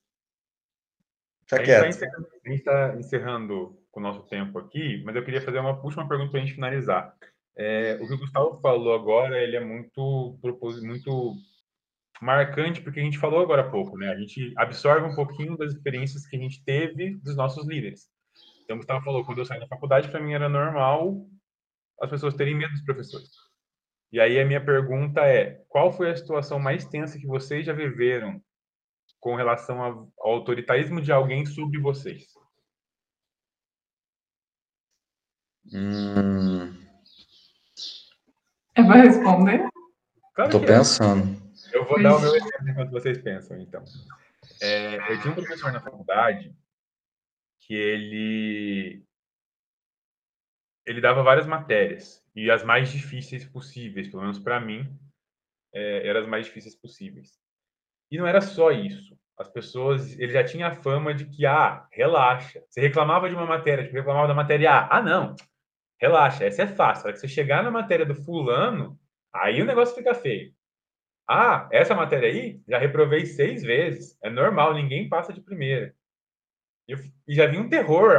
Fica 1.48 1.62
quieto. 1.62 1.84
A 1.84 2.48
gente 2.48 2.58
está 2.58 2.96
encerrando 2.96 3.78
com 3.90 4.00
o 4.00 4.02
nosso 4.02 4.22
tempo 4.28 4.58
aqui, 4.58 5.02
mas 5.04 5.14
eu 5.14 5.24
queria 5.24 5.40
fazer 5.40 5.60
uma 5.60 5.80
última 5.82 6.08
pergunta 6.08 6.30
para 6.30 6.40
a 6.40 6.42
gente 6.42 6.54
finalizar. 6.54 7.14
É, 7.56 7.98
o 8.00 8.06
que 8.06 8.14
o 8.14 8.18
Gustavo 8.18 8.60
falou 8.60 8.94
agora, 8.94 9.38
ele 9.40 9.56
é 9.56 9.60
muito, 9.60 10.38
muito 10.82 11.34
marcante, 12.20 12.80
porque 12.80 13.00
a 13.00 13.02
gente 13.02 13.18
falou 13.18 13.40
agora 13.40 13.62
há 13.62 13.70
pouco, 13.70 13.96
né? 13.96 14.10
A 14.10 14.16
gente 14.16 14.52
absorve 14.56 15.06
um 15.06 15.14
pouquinho 15.14 15.56
das 15.56 15.72
experiências 15.72 16.26
que 16.26 16.36
a 16.36 16.40
gente 16.40 16.64
teve 16.64 17.16
dos 17.18 17.36
nossos 17.36 17.66
líderes. 17.66 18.08
Então, 18.64 18.76
o 18.76 18.78
Gustavo 18.78 19.04
falou, 19.04 19.24
quando 19.24 19.38
eu 19.38 19.44
saí 19.44 19.58
da 19.58 19.66
faculdade, 19.66 20.08
para 20.08 20.20
mim 20.20 20.32
era 20.32 20.48
normal 20.48 21.26
as 22.00 22.10
pessoas 22.10 22.34
terem 22.34 22.54
medo 22.54 22.72
dos 22.72 22.84
professores. 22.84 23.30
E 24.12 24.20
aí 24.20 24.40
a 24.40 24.44
minha 24.44 24.64
pergunta 24.64 25.20
é, 25.20 25.62
qual 25.68 25.92
foi 25.92 26.10
a 26.10 26.16
situação 26.16 26.58
mais 26.58 26.84
tensa 26.84 27.18
que 27.18 27.26
vocês 27.26 27.64
já 27.64 27.72
viveram 27.72 28.42
com 29.20 29.36
relação 29.36 29.80
ao 29.82 30.12
autoritarismo 30.18 31.00
de 31.00 31.12
alguém 31.12 31.46
sobre 31.46 31.78
vocês? 31.78 32.24
Hum... 35.72 36.74
É 38.74 38.82
para 38.82 39.02
responder? 39.02 39.68
Claro 40.34 40.50
Tô 40.50 40.58
é. 40.58 40.66
pensando. 40.66 41.40
Eu 41.72 41.84
vou 41.84 42.02
dar 42.02 42.16
o 42.16 42.20
meu 42.20 42.34
exemplo 42.34 42.68
enquanto 42.68 42.90
vocês 42.90 43.18
pensam, 43.18 43.60
então. 43.60 43.84
É, 44.60 45.12
eu 45.12 45.20
tinha 45.20 45.32
um 45.32 45.36
professor 45.36 45.72
na 45.72 45.80
faculdade 45.80 46.54
que 47.60 47.74
ele 47.74 49.04
ele 50.90 51.00
dava 51.00 51.22
várias 51.22 51.46
matérias 51.46 52.20
e 52.34 52.50
as 52.50 52.64
mais 52.64 52.90
difíceis 52.90 53.44
possíveis, 53.44 54.08
pelo 54.08 54.22
menos 54.22 54.40
para 54.40 54.58
mim, 54.58 54.92
é, 55.72 56.08
eram 56.08 56.18
as 56.18 56.26
mais 56.26 56.46
difíceis 56.46 56.74
possíveis. 56.74 57.38
E 58.10 58.18
não 58.18 58.26
era 58.26 58.40
só 58.40 58.72
isso. 58.72 59.16
As 59.38 59.48
pessoas, 59.48 60.18
ele 60.18 60.32
já 60.32 60.42
tinha 60.42 60.66
a 60.66 60.74
fama 60.74 61.14
de 61.14 61.26
que, 61.26 61.46
ah, 61.46 61.86
relaxa. 61.92 62.60
Você 62.68 62.80
reclamava 62.80 63.28
de 63.28 63.36
uma 63.36 63.46
matéria, 63.46 63.84
tipo, 63.84 63.96
reclamava 63.96 64.26
da 64.26 64.34
matéria 64.34 64.72
A. 64.72 64.98
Ah, 64.98 65.02
não, 65.02 65.36
relaxa, 66.00 66.44
essa 66.44 66.64
é 66.64 66.66
fácil. 66.66 67.14
Se 67.14 67.20
você 67.20 67.28
chegar 67.28 67.62
na 67.62 67.70
matéria 67.70 68.04
do 68.04 68.14
fulano, 68.14 68.98
aí 69.32 69.62
o 69.62 69.66
negócio 69.66 69.94
fica 69.94 70.12
feio. 70.12 70.52
Ah, 71.28 71.68
essa 71.70 71.94
matéria 71.94 72.28
aí, 72.28 72.60
já 72.68 72.78
reprovei 72.78 73.24
seis 73.26 73.62
vezes. 73.62 74.18
É 74.24 74.28
normal, 74.28 74.74
ninguém 74.74 75.08
passa 75.08 75.32
de 75.32 75.40
primeira. 75.40 75.94
E, 76.88 76.96
já 77.28 77.46
vi 77.46 77.58
um 77.58 77.68
terror 77.68 78.16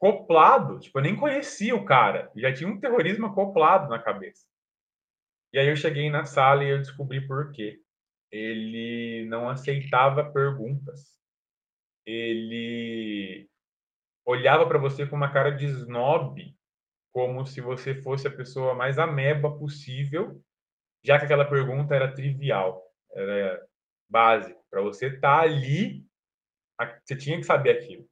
acoplado. 0.00 0.80
Tipo, 0.80 0.98
eu 0.98 1.02
nem 1.02 1.16
conhecia 1.16 1.74
o 1.76 1.84
cara. 1.84 2.30
Já 2.34 2.52
tinha 2.52 2.68
um 2.68 2.80
terrorismo 2.80 3.26
acoplado 3.26 3.88
na 3.88 3.98
cabeça. 3.98 4.46
E 5.52 5.58
aí 5.58 5.68
eu 5.68 5.76
cheguei 5.76 6.08
na 6.10 6.24
sala 6.24 6.64
e 6.64 6.70
eu 6.70 6.78
descobri 6.78 7.26
por 7.26 7.52
quê. 7.52 7.80
Ele 8.32 9.26
não 9.28 9.48
aceitava 9.48 10.30
perguntas. 10.32 11.18
Ele 12.06 13.48
olhava 14.24 14.66
para 14.66 14.78
você 14.78 15.06
com 15.06 15.16
uma 15.16 15.32
cara 15.32 15.50
de 15.50 15.66
snob, 15.66 16.56
como 17.12 17.44
se 17.44 17.60
você 17.60 17.94
fosse 17.94 18.28
a 18.28 18.30
pessoa 18.30 18.74
mais 18.74 18.98
ameba 18.98 19.50
possível, 19.58 20.40
já 21.04 21.18
que 21.18 21.24
aquela 21.24 21.44
pergunta 21.44 21.94
era 21.94 22.14
trivial, 22.14 22.82
era 23.12 23.66
básica. 24.08 24.58
Para 24.70 24.82
você 24.82 25.08
estar 25.08 25.38
tá 25.38 25.42
ali, 25.42 26.06
você 27.04 27.16
tinha 27.16 27.36
que 27.36 27.44
saber 27.44 27.70
aquilo. 27.70 28.08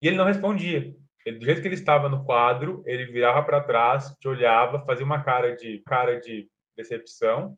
E 0.00 0.06
ele 0.06 0.16
não 0.16 0.24
respondia. 0.24 0.94
Ele, 1.24 1.38
do 1.38 1.44
jeito 1.44 1.60
que 1.60 1.68
ele 1.68 1.74
estava 1.74 2.08
no 2.08 2.24
quadro, 2.24 2.82
ele 2.86 3.06
virava 3.06 3.42
para 3.42 3.62
trás, 3.62 4.14
te 4.20 4.28
olhava, 4.28 4.84
fazia 4.84 5.04
uma 5.04 5.22
cara 5.22 5.54
de 5.54 5.82
cara 5.86 6.18
de 6.18 6.48
decepção, 6.76 7.56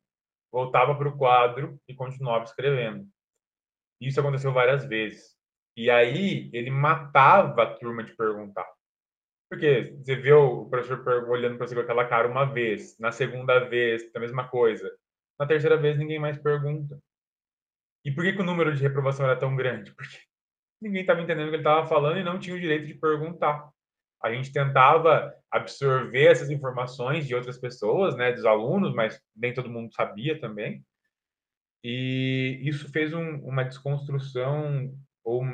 voltava 0.50 0.94
para 0.94 1.08
o 1.08 1.16
quadro 1.16 1.78
e 1.88 1.94
continuava 1.94 2.44
escrevendo. 2.44 3.06
Isso 4.00 4.18
aconteceu 4.20 4.52
várias 4.52 4.84
vezes. 4.84 5.36
E 5.76 5.88
aí 5.88 6.50
ele 6.52 6.70
matava 6.70 7.62
a 7.62 7.74
turma 7.74 8.02
de 8.02 8.14
perguntar. 8.14 8.66
Porque 9.48 9.94
você 10.02 10.16
vê 10.16 10.32
o 10.32 10.66
professor 10.66 11.28
olhando 11.28 11.56
para 11.56 11.66
você 11.66 11.74
com 11.74 11.82
aquela 11.82 12.06
cara 12.06 12.26
uma 12.26 12.44
vez, 12.44 12.98
na 12.98 13.12
segunda 13.12 13.60
vez, 13.60 14.02
a 14.14 14.18
mesma 14.18 14.48
coisa. 14.48 14.90
Na 15.38 15.46
terceira 15.46 15.76
vez, 15.76 15.98
ninguém 15.98 16.18
mais 16.18 16.38
pergunta. 16.38 16.98
E 18.04 18.10
por 18.10 18.24
que, 18.24 18.32
que 18.32 18.40
o 18.40 18.44
número 18.44 18.74
de 18.74 18.82
reprovação 18.82 19.26
era 19.26 19.38
tão 19.38 19.54
grande? 19.54 19.92
Porque 19.94 20.18
ninguém 20.82 21.02
estava 21.02 21.20
entendendo 21.20 21.46
o 21.46 21.50
que 21.50 21.56
ele 21.56 21.62
estava 21.62 21.86
falando 21.86 22.18
e 22.18 22.24
não 22.24 22.38
tinha 22.38 22.56
o 22.56 22.60
direito 22.60 22.86
de 22.86 22.94
perguntar. 22.94 23.70
A 24.22 24.32
gente 24.32 24.52
tentava 24.52 25.34
absorver 25.50 26.26
essas 26.26 26.50
informações 26.50 27.26
de 27.26 27.34
outras 27.34 27.58
pessoas, 27.58 28.16
né, 28.16 28.32
dos 28.32 28.44
alunos, 28.44 28.94
mas 28.94 29.20
nem 29.34 29.52
todo 29.54 29.70
mundo 29.70 29.92
sabia 29.94 30.40
também. 30.40 30.84
E 31.84 32.60
isso 32.62 32.90
fez 32.90 33.12
um, 33.12 33.36
uma 33.44 33.64
desconstrução, 33.64 34.94
ou 35.24 35.44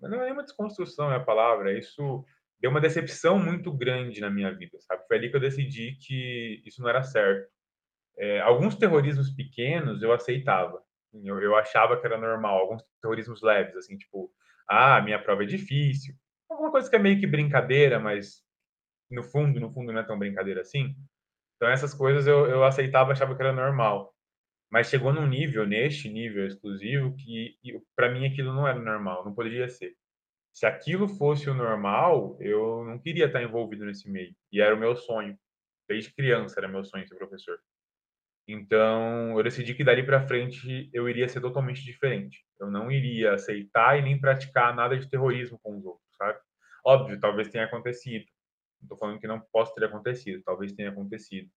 não 0.00 0.22
é 0.22 0.32
uma 0.32 0.44
desconstrução 0.44 1.12
é 1.12 1.16
a 1.16 1.24
palavra, 1.24 1.76
isso 1.76 2.24
deu 2.60 2.70
uma 2.70 2.80
decepção 2.80 3.38
muito 3.38 3.72
grande 3.72 4.20
na 4.20 4.30
minha 4.30 4.54
vida, 4.54 4.78
sabe? 4.80 5.04
Foi 5.08 5.16
ali 5.16 5.30
que 5.30 5.36
eu 5.36 5.40
decidi 5.40 5.96
que 6.00 6.62
isso 6.64 6.80
não 6.80 6.88
era 6.88 7.02
certo. 7.02 7.50
É, 8.16 8.40
alguns 8.40 8.76
terrorismos 8.76 9.30
pequenos 9.30 10.02
eu 10.02 10.12
aceitava, 10.12 10.80
eu, 11.12 11.40
eu 11.40 11.56
achava 11.56 12.00
que 12.00 12.06
era 12.06 12.16
normal, 12.16 12.58
alguns 12.58 12.82
terrorismos 13.00 13.42
leves, 13.42 13.76
assim, 13.76 13.96
tipo, 13.96 14.32
ah, 14.68 15.00
minha 15.02 15.22
prova 15.22 15.42
é 15.44 15.46
difícil. 15.46 16.14
Alguma 16.50 16.70
coisa 16.70 16.88
que 16.88 16.96
é 16.96 16.98
meio 16.98 17.18
que 17.18 17.26
brincadeira, 17.26 17.98
mas 17.98 18.42
no 19.10 19.22
fundo, 19.22 19.60
no 19.60 19.72
fundo 19.72 19.92
não 19.92 20.00
é 20.00 20.04
tão 20.04 20.18
brincadeira 20.18 20.60
assim. 20.62 20.94
Então 21.56 21.68
essas 21.68 21.94
coisas 21.94 22.26
eu, 22.26 22.46
eu 22.46 22.64
aceitava, 22.64 23.12
achava 23.12 23.34
que 23.36 23.42
era 23.42 23.52
normal. 23.52 24.14
Mas 24.70 24.88
chegou 24.88 25.12
num 25.12 25.26
nível, 25.26 25.66
neste 25.66 26.08
nível 26.08 26.46
exclusivo, 26.46 27.14
que 27.16 27.56
para 27.94 28.10
mim 28.10 28.26
aquilo 28.26 28.54
não 28.54 28.66
era 28.66 28.78
normal, 28.80 29.24
não 29.24 29.34
poderia 29.34 29.68
ser. 29.68 29.94
Se 30.52 30.66
aquilo 30.66 31.08
fosse 31.08 31.48
o 31.48 31.54
normal, 31.54 32.36
eu 32.40 32.84
não 32.84 32.98
queria 32.98 33.26
estar 33.26 33.42
envolvido 33.42 33.84
nesse 33.84 34.10
meio. 34.10 34.34
E 34.50 34.60
era 34.60 34.74
o 34.74 34.78
meu 34.78 34.96
sonho. 34.96 35.38
Desde 35.88 36.12
criança 36.14 36.58
era 36.58 36.68
meu 36.68 36.84
sonho 36.84 37.06
ser 37.06 37.16
professor. 37.16 37.58
Então, 38.46 39.36
eu 39.36 39.42
decidi 39.42 39.74
que 39.74 39.84
dali 39.84 40.04
para 40.04 40.26
frente 40.26 40.90
eu 40.92 41.08
iria 41.08 41.28
ser 41.28 41.40
totalmente 41.40 41.82
diferente. 41.84 42.44
Eu 42.60 42.70
não 42.70 42.90
iria 42.90 43.34
aceitar 43.34 43.98
e 43.98 44.02
nem 44.02 44.20
praticar 44.20 44.74
nada 44.74 44.98
de 44.98 45.08
terrorismo 45.08 45.58
com 45.62 45.76
os 45.78 45.84
outros, 45.84 46.08
sabe? 46.16 46.38
Óbvio, 46.84 47.20
talvez 47.20 47.48
tenha 47.48 47.64
acontecido. 47.64 48.24
Não 48.80 48.86
estou 48.86 48.98
falando 48.98 49.20
que 49.20 49.28
não 49.28 49.40
possa 49.52 49.72
ter 49.74 49.84
acontecido, 49.84 50.42
talvez 50.44 50.72
tenha 50.72 50.90
acontecido. 50.90 51.48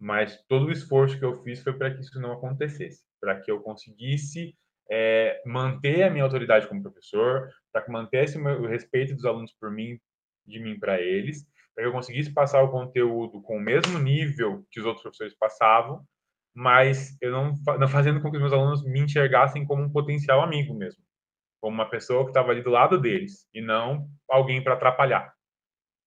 Mas 0.00 0.42
todo 0.48 0.66
o 0.66 0.72
esforço 0.72 1.18
que 1.18 1.24
eu 1.24 1.42
fiz 1.42 1.62
foi 1.62 1.74
para 1.74 1.94
que 1.94 2.00
isso 2.00 2.18
não 2.20 2.32
acontecesse, 2.32 3.04
para 3.20 3.38
que 3.38 3.50
eu 3.50 3.60
conseguisse 3.60 4.56
é, 4.90 5.40
manter 5.46 6.02
a 6.02 6.10
minha 6.10 6.24
autoridade 6.24 6.66
como 6.66 6.82
professor, 6.82 7.50
para 7.72 7.82
que 7.82 7.90
mantesse 7.90 8.36
o, 8.36 8.42
meu, 8.42 8.62
o 8.62 8.66
respeito 8.66 9.14
dos 9.14 9.24
alunos 9.24 9.52
por 9.52 9.70
mim, 9.70 10.00
de 10.46 10.58
mim 10.58 10.78
para 10.78 11.00
eles, 11.00 11.46
para 11.74 11.84
que 11.84 11.88
eu 11.88 11.92
conseguisse 11.92 12.32
passar 12.32 12.62
o 12.62 12.70
conteúdo 12.70 13.40
com 13.42 13.58
o 13.58 13.60
mesmo 13.60 13.98
nível 13.98 14.66
que 14.70 14.80
os 14.80 14.86
outros 14.86 15.02
professores 15.02 15.34
passavam, 15.34 16.04
mas 16.54 17.16
eu 17.20 17.30
não, 17.30 17.54
não 17.78 17.88
fazendo 17.88 18.20
com 18.20 18.30
que 18.30 18.36
os 18.36 18.42
meus 18.42 18.52
alunos 18.52 18.84
me 18.84 19.00
enxergassem 19.00 19.66
como 19.66 19.82
um 19.82 19.92
potencial 19.92 20.42
amigo 20.42 20.74
mesmo, 20.74 21.02
como 21.60 21.74
uma 21.74 21.88
pessoa 21.88 22.24
que 22.24 22.30
estava 22.30 22.50
ali 22.50 22.62
do 22.62 22.70
lado 22.70 23.00
deles 23.00 23.48
e 23.54 23.60
não 23.60 24.08
alguém 24.28 24.62
para 24.62 24.74
atrapalhar. 24.74 25.32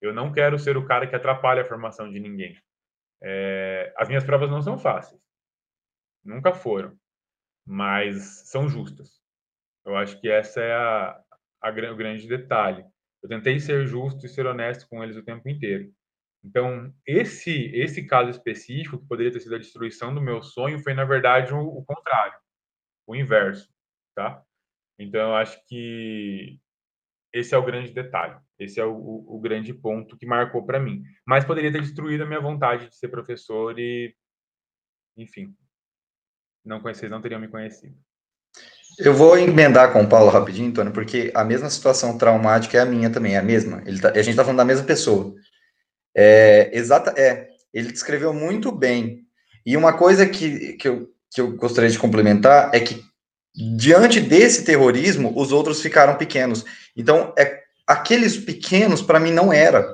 Eu 0.00 0.12
não 0.12 0.32
quero 0.32 0.58
ser 0.58 0.76
o 0.76 0.86
cara 0.86 1.06
que 1.06 1.16
atrapalha 1.16 1.62
a 1.62 1.66
formação 1.66 2.10
de 2.10 2.20
ninguém. 2.20 2.56
É, 3.22 3.92
as 3.96 4.08
minhas 4.08 4.24
provas 4.24 4.50
não 4.50 4.60
são 4.60 4.78
fáceis, 4.78 5.20
nunca 6.22 6.52
foram, 6.52 6.96
mas 7.66 8.48
são 8.50 8.68
justas. 8.68 9.20
Eu 9.84 9.96
acho 9.96 10.20
que 10.20 10.28
essa 10.28 10.60
é 10.60 10.74
a, 10.74 11.20
a, 11.62 11.70
o 11.70 11.96
grande 11.96 12.28
detalhe. 12.28 12.84
Eu 13.22 13.28
tentei 13.28 13.58
ser 13.58 13.86
justo 13.86 14.26
e 14.26 14.28
ser 14.28 14.46
honesto 14.46 14.86
com 14.88 15.02
eles 15.02 15.16
o 15.16 15.24
tempo 15.24 15.48
inteiro. 15.48 15.90
Então, 16.46 16.94
esse 17.04 17.50
esse 17.74 18.06
caso 18.06 18.30
específico, 18.30 18.98
que 18.98 19.08
poderia 19.08 19.32
ter 19.32 19.40
sido 19.40 19.56
a 19.56 19.58
destruição 19.58 20.14
do 20.14 20.20
meu 20.20 20.42
sonho, 20.42 20.78
foi, 20.78 20.94
na 20.94 21.04
verdade, 21.04 21.52
o, 21.52 21.58
o 21.58 21.84
contrário, 21.84 22.38
o 23.04 23.16
inverso, 23.16 23.68
tá? 24.14 24.40
Então, 24.96 25.20
eu 25.30 25.34
acho 25.34 25.60
que 25.66 26.60
esse 27.32 27.52
é 27.52 27.58
o 27.58 27.64
grande 27.64 27.90
detalhe, 27.92 28.38
esse 28.60 28.78
é 28.78 28.84
o, 28.84 28.94
o, 28.94 29.36
o 29.36 29.40
grande 29.40 29.74
ponto 29.74 30.16
que 30.16 30.24
marcou 30.24 30.64
para 30.64 30.78
mim. 30.78 31.02
Mas 31.26 31.44
poderia 31.44 31.72
ter 31.72 31.82
destruído 31.82 32.22
a 32.22 32.26
minha 32.26 32.40
vontade 32.40 32.88
de 32.88 32.96
ser 32.96 33.08
professor 33.08 33.76
e, 33.76 34.14
enfim, 35.16 35.52
não 36.64 36.80
vocês 36.80 37.10
não 37.10 37.20
teriam 37.20 37.40
me 37.40 37.48
conhecido. 37.48 37.96
Eu 38.98 39.12
vou 39.12 39.36
emendar 39.36 39.92
com 39.92 40.02
o 40.02 40.08
Paulo 40.08 40.30
rapidinho, 40.30 40.70
Antônio, 40.70 40.92
porque 40.92 41.30
a 41.34 41.44
mesma 41.44 41.68
situação 41.68 42.16
traumática 42.16 42.78
é 42.78 42.80
a 42.80 42.86
minha 42.86 43.10
também, 43.10 43.34
é 43.34 43.38
a 43.38 43.42
mesma. 43.42 43.82
Tá, 44.00 44.10
a 44.10 44.22
gente 44.22 44.30
está 44.30 44.44
falando 44.44 44.58
da 44.58 44.64
mesma 44.64 44.86
pessoa. 44.86 45.34
É, 46.18 46.70
exata, 46.72 47.12
é, 47.20 47.48
ele 47.74 47.92
descreveu 47.92 48.32
muito 48.32 48.72
bem. 48.72 49.26
E 49.66 49.76
uma 49.76 49.92
coisa 49.92 50.26
que, 50.26 50.72
que, 50.74 50.88
eu, 50.88 51.10
que 51.30 51.40
eu 51.40 51.52
gostaria 51.56 51.90
de 51.90 51.98
complementar 51.98 52.70
é 52.72 52.80
que, 52.80 53.04
diante 53.54 54.18
desse 54.18 54.64
terrorismo, 54.64 55.32
os 55.36 55.52
outros 55.52 55.82
ficaram 55.82 56.16
pequenos. 56.16 56.64
Então, 56.96 57.34
é, 57.36 57.62
aqueles 57.86 58.38
pequenos, 58.38 59.02
para 59.02 59.20
mim, 59.20 59.30
não 59.30 59.52
era. 59.52 59.86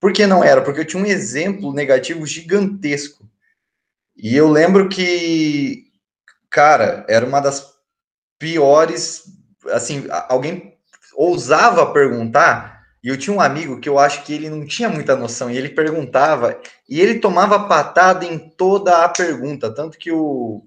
Por 0.00 0.12
que 0.12 0.26
não 0.26 0.42
era? 0.42 0.60
Porque 0.62 0.80
eu 0.80 0.84
tinha 0.84 1.02
um 1.02 1.06
exemplo 1.06 1.72
negativo 1.72 2.26
gigantesco. 2.26 3.30
E 4.16 4.34
eu 4.34 4.48
lembro 4.48 4.88
que, 4.88 5.84
cara, 6.50 7.06
era 7.08 7.24
uma 7.24 7.40
das 7.40 7.72
piores. 8.38 9.24
Assim, 9.70 10.06
alguém 10.28 10.76
ousava 11.14 11.92
perguntar 11.92 12.75
e 13.02 13.08
eu 13.08 13.16
tinha 13.16 13.34
um 13.34 13.40
amigo 13.40 13.80
que 13.80 13.88
eu 13.88 13.98
acho 13.98 14.24
que 14.24 14.32
ele 14.32 14.50
não 14.50 14.66
tinha 14.66 14.88
muita 14.88 15.16
noção, 15.16 15.50
e 15.50 15.56
ele 15.56 15.68
perguntava, 15.68 16.60
e 16.88 17.00
ele 17.00 17.20
tomava 17.20 17.68
patada 17.68 18.24
em 18.24 18.38
toda 18.38 19.04
a 19.04 19.08
pergunta, 19.08 19.72
tanto 19.72 19.98
que 19.98 20.10
o 20.10 20.66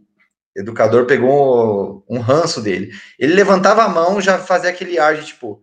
educador 0.56 1.06
pegou 1.06 2.04
um 2.10 2.20
ranço 2.20 2.62
dele. 2.62 2.92
Ele 3.18 3.34
levantava 3.34 3.84
a 3.84 3.89
mão, 3.89 4.22
já 4.22 4.39
fazia 4.39 4.70
aquele 4.70 5.00
ar 5.00 5.15
de 5.15 5.26
tipo, 5.26 5.62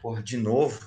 porra, 0.00 0.22
de 0.22 0.36
novo. 0.36 0.80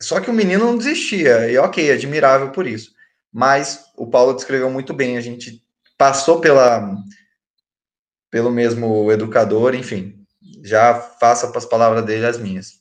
Só 0.00 0.20
que 0.20 0.30
o 0.30 0.34
menino 0.34 0.64
não 0.64 0.78
desistia, 0.78 1.50
e 1.50 1.58
ok, 1.58 1.90
admirável 1.90 2.50
por 2.50 2.66
isso. 2.66 2.92
Mas 3.32 3.84
o 3.96 4.06
Paulo 4.06 4.34
descreveu 4.34 4.70
muito 4.70 4.94
bem, 4.94 5.16
a 5.16 5.20
gente 5.20 5.62
passou 5.96 6.40
pela 6.40 6.96
pelo 8.30 8.50
mesmo 8.50 9.10
educador, 9.10 9.74
enfim. 9.74 10.26
Já 10.62 10.94
faça 10.94 11.48
para 11.48 11.58
as 11.58 11.66
palavras 11.66 12.04
dele 12.04 12.26
as 12.26 12.38
minhas. 12.38 12.77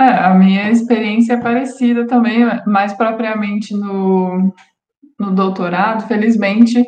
É, 0.00 0.24
a 0.24 0.34
minha 0.34 0.70
experiência 0.70 1.34
é 1.34 1.36
parecida 1.36 2.06
também, 2.06 2.40
mais 2.66 2.94
propriamente 2.94 3.76
no, 3.76 4.50
no 5.18 5.30
doutorado. 5.32 6.08
Felizmente, 6.08 6.80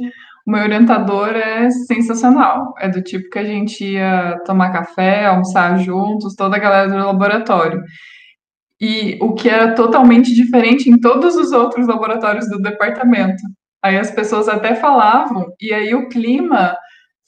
o 0.47 0.51
meu 0.51 0.63
orientador 0.63 1.29
é 1.29 1.71
sensacional. 1.71 2.73
É 2.79 2.89
do 2.89 3.03
tipo 3.03 3.29
que 3.29 3.39
a 3.39 3.45
gente 3.45 3.85
ia 3.85 4.41
tomar 4.47 4.73
café, 4.73 5.27
almoçar 5.27 5.77
juntos, 5.79 6.35
toda 6.35 6.57
a 6.57 6.59
galera 6.59 6.89
do 6.89 6.97
laboratório. 6.97 7.83
E 8.81 9.19
o 9.21 9.35
que 9.35 9.47
era 9.47 9.75
totalmente 9.75 10.35
diferente 10.35 10.89
em 10.89 10.99
todos 10.99 11.37
os 11.37 11.53
outros 11.53 11.87
laboratórios 11.87 12.49
do 12.49 12.63
departamento. 12.63 13.43
Aí 13.83 13.99
as 13.99 14.11
pessoas 14.11 14.49
até 14.49 14.75
falavam, 14.75 15.53
e 15.61 15.75
aí 15.75 15.95
o 15.95 16.09
clima 16.09 16.75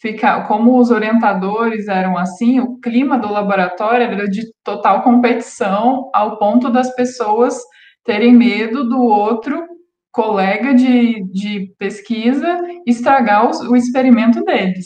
fica, 0.05 0.43
como 0.43 0.79
os 0.79 0.91
orientadores 0.91 1.89
eram 1.89 2.19
assim, 2.19 2.61
o 2.61 2.79
clima 2.79 3.19
do 3.19 3.33
laboratório 3.33 4.05
era 4.05 4.29
de 4.29 4.43
total 4.63 5.03
competição, 5.03 6.11
ao 6.13 6.39
ponto 6.39 6.69
das 6.69 6.95
pessoas 6.95 7.59
terem 8.05 8.35
medo 8.35 8.87
do 8.87 9.01
outro 9.01 9.67
colega 10.13 10.75
de, 10.75 11.25
de 11.33 11.73
pesquisa 11.79 12.59
estragar 12.87 13.47
o, 13.47 13.71
o 13.71 13.77
experimento 13.77 14.45
deles. 14.45 14.85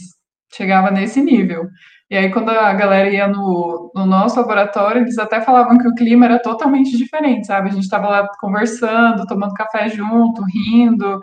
Chegava 0.55 0.89
nesse 0.89 1.21
nível. 1.21 1.65
E 2.09 2.17
aí, 2.17 2.31
quando 2.31 2.51
a 2.51 2.73
galera 2.73 3.11
ia 3.11 3.27
no, 3.27 3.91
no, 3.95 4.07
nosso 4.07 4.41
laboratório, 4.41 5.03
eles 5.03 5.19
até 5.19 5.41
falavam 5.41 5.79
que 5.79 5.89
o 5.89 5.95
clima 5.95 6.27
era 6.27 6.39
totalmente 6.39 6.97
diferente, 6.97 7.49
sabe? 7.49 7.71
A 7.71 7.73
gente 7.73 7.83
estava 7.83 8.09
lá 8.09 8.29
conversando, 8.41 9.27
tomando 9.27 9.53
café 9.53 9.89
junto, 9.89 10.45
rindo. 10.45 11.21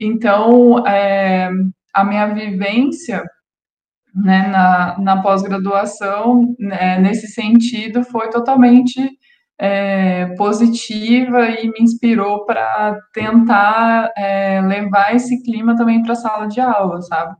Então, 0.00 0.84
é, 0.86 1.50
a 1.96 2.04
minha 2.04 2.26
vivência 2.26 3.24
né, 4.14 4.48
na, 4.48 4.98
na 4.98 5.22
pós-graduação, 5.22 6.54
né, 6.58 6.98
nesse 7.00 7.26
sentido, 7.28 8.04
foi 8.04 8.28
totalmente 8.30 9.00
é, 9.58 10.26
positiva 10.36 11.48
e 11.48 11.68
me 11.68 11.80
inspirou 11.80 12.44
para 12.44 13.00
tentar 13.14 14.12
é, 14.16 14.60
levar 14.60 15.14
esse 15.14 15.42
clima 15.42 15.74
também 15.76 16.02
para 16.02 16.12
a 16.12 16.16
sala 16.16 16.46
de 16.46 16.60
aula, 16.60 17.00
sabe? 17.00 17.34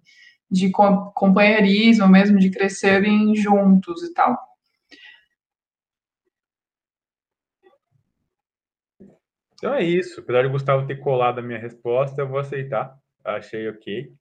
De 0.51 0.71
companheirismo 0.71 2.09
mesmo, 2.09 2.38
de 2.38 2.51
crescerem 2.51 3.35
juntos 3.35 4.03
e 4.03 4.14
tal. 4.14 4.38
Então 9.55 9.75
é 9.75 9.83
isso. 9.83 10.21
Apesar 10.21 10.42
de 10.42 10.49
Gustavo 10.49 10.87
ter 10.87 10.97
colado 10.97 11.40
a 11.40 11.42
minha 11.42 11.59
resposta, 11.59 12.23
eu 12.23 12.29
vou 12.29 12.38
aceitar. 12.38 12.97
Achei 13.25 13.69
ok. 13.69 14.12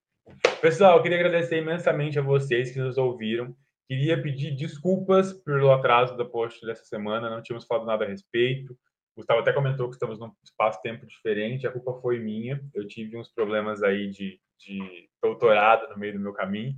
Pessoal, 0.62 0.98
eu 0.98 1.04
queria 1.04 1.20
agradecer 1.20 1.58
imensamente 1.58 2.18
a 2.18 2.22
vocês 2.22 2.72
que 2.72 2.80
nos 2.80 2.98
ouviram. 2.98 3.56
Queria 3.88 4.20
pedir 4.20 4.56
desculpas 4.56 5.32
pelo 5.32 5.72
atraso 5.72 6.18
da 6.18 6.26
post 6.26 6.66
dessa 6.66 6.84
semana, 6.86 7.30
não 7.30 7.42
tínhamos 7.42 7.68
falado 7.68 7.86
nada 7.86 8.04
a 8.04 8.08
respeito. 8.08 8.74
O 8.74 9.18
Gustavo 9.18 9.42
até 9.42 9.54
comentou 9.54 9.88
que 9.88 9.96
estamos 9.96 10.20
num 10.20 10.32
espaço-tempo 10.44 11.06
diferente, 11.06 11.68
a 11.68 11.72
culpa 11.72 11.94
foi 12.02 12.20
minha. 12.20 12.60
Eu 12.74 12.88
tive 12.88 13.16
uns 13.16 13.30
problemas 13.30 13.84
aí 13.84 14.10
de, 14.10 14.40
de 14.58 15.08
doutorado 15.22 15.88
no 15.90 16.00
meio 16.00 16.14
do 16.14 16.20
meu 16.20 16.34
caminho 16.34 16.74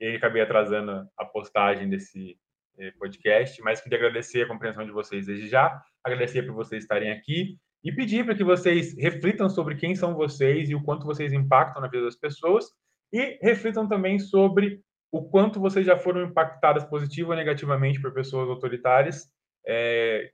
e 0.00 0.14
acabei 0.14 0.40
atrasando 0.40 1.08
a 1.18 1.24
postagem 1.24 1.88
desse 1.88 2.38
eh, 2.78 2.92
podcast, 2.92 3.60
mas 3.62 3.80
queria 3.80 3.98
agradecer 3.98 4.42
a 4.42 4.48
compreensão 4.48 4.86
de 4.86 4.92
vocês 4.92 5.26
desde 5.26 5.48
já, 5.48 5.82
agradecer 6.04 6.42
por 6.44 6.54
vocês 6.54 6.84
estarem 6.84 7.10
aqui 7.10 7.58
e 7.82 7.90
pedir 7.90 8.24
para 8.24 8.36
que 8.36 8.44
vocês 8.44 8.96
reflitam 8.96 9.50
sobre 9.50 9.74
quem 9.74 9.96
são 9.96 10.14
vocês 10.14 10.70
e 10.70 10.74
o 10.76 10.82
quanto 10.82 11.04
vocês 11.04 11.32
impactam 11.32 11.82
na 11.82 11.88
vida 11.88 12.04
das 12.04 12.16
pessoas 12.16 12.66
e 13.12 13.38
reflitam 13.42 13.86
também 13.86 14.18
sobre 14.18 14.80
o 15.10 15.22
quanto 15.22 15.60
vocês 15.60 15.84
já 15.84 15.98
foram 15.98 16.24
impactadas 16.24 16.84
positiva 16.84 17.30
ou 17.30 17.36
negativamente 17.36 18.00
por 18.00 18.14
pessoas 18.14 18.48
autoritárias 18.48 19.30
é, 19.66 20.30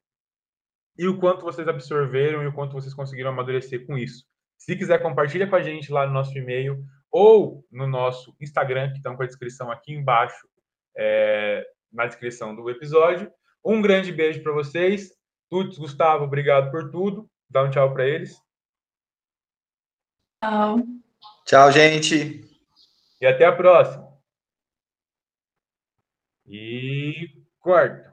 e 0.97 1.07
o 1.07 1.19
quanto 1.19 1.43
vocês 1.43 1.67
absorveram 1.67 2.43
e 2.43 2.47
o 2.47 2.53
quanto 2.53 2.73
vocês 2.73 2.95
conseguiram 2.95 3.31
amadurecer 3.31 3.87
com 3.87 3.99
isso. 3.99 4.25
Se 4.57 4.77
quiser, 4.77 5.03
compartilha 5.03 5.47
com 5.47 5.57
a 5.57 5.62
gente 5.62 5.93
lá 5.93 6.07
no 6.07 6.12
nosso 6.12 6.37
e-mail 6.37 6.85
ou 7.11 7.64
no 7.71 7.87
nosso 7.87 8.37
Instagram, 8.41 8.91
que 8.91 8.97
estão 8.97 9.17
com 9.17 9.23
a 9.23 9.27
descrição 9.27 9.71
aqui 9.71 9.93
embaixo, 9.93 10.47
é, 10.97 11.64
na 11.93 12.07
descrição 12.07 12.55
do 12.55 12.69
episódio. 12.69 13.31
Um 13.64 13.81
grande 13.81 14.12
beijo 14.12 14.43
para 14.43 14.53
vocês. 14.53 15.12
Tuts, 15.49 15.79
Gustavo, 15.79 16.25
obrigado 16.25 16.71
por 16.71 16.91
tudo. 16.91 17.29
Dá 17.49 17.62
um 17.62 17.71
tchau 17.71 17.93
para 17.93 18.07
eles. 18.07 18.37
Tchau. 20.43 20.79
Tchau, 21.47 21.73
gente. 21.73 22.48
E 23.21 23.27
até 23.27 23.45
a 23.47 23.53
próxima. 23.55 24.09
E 26.47 27.45
corta. 27.61 28.08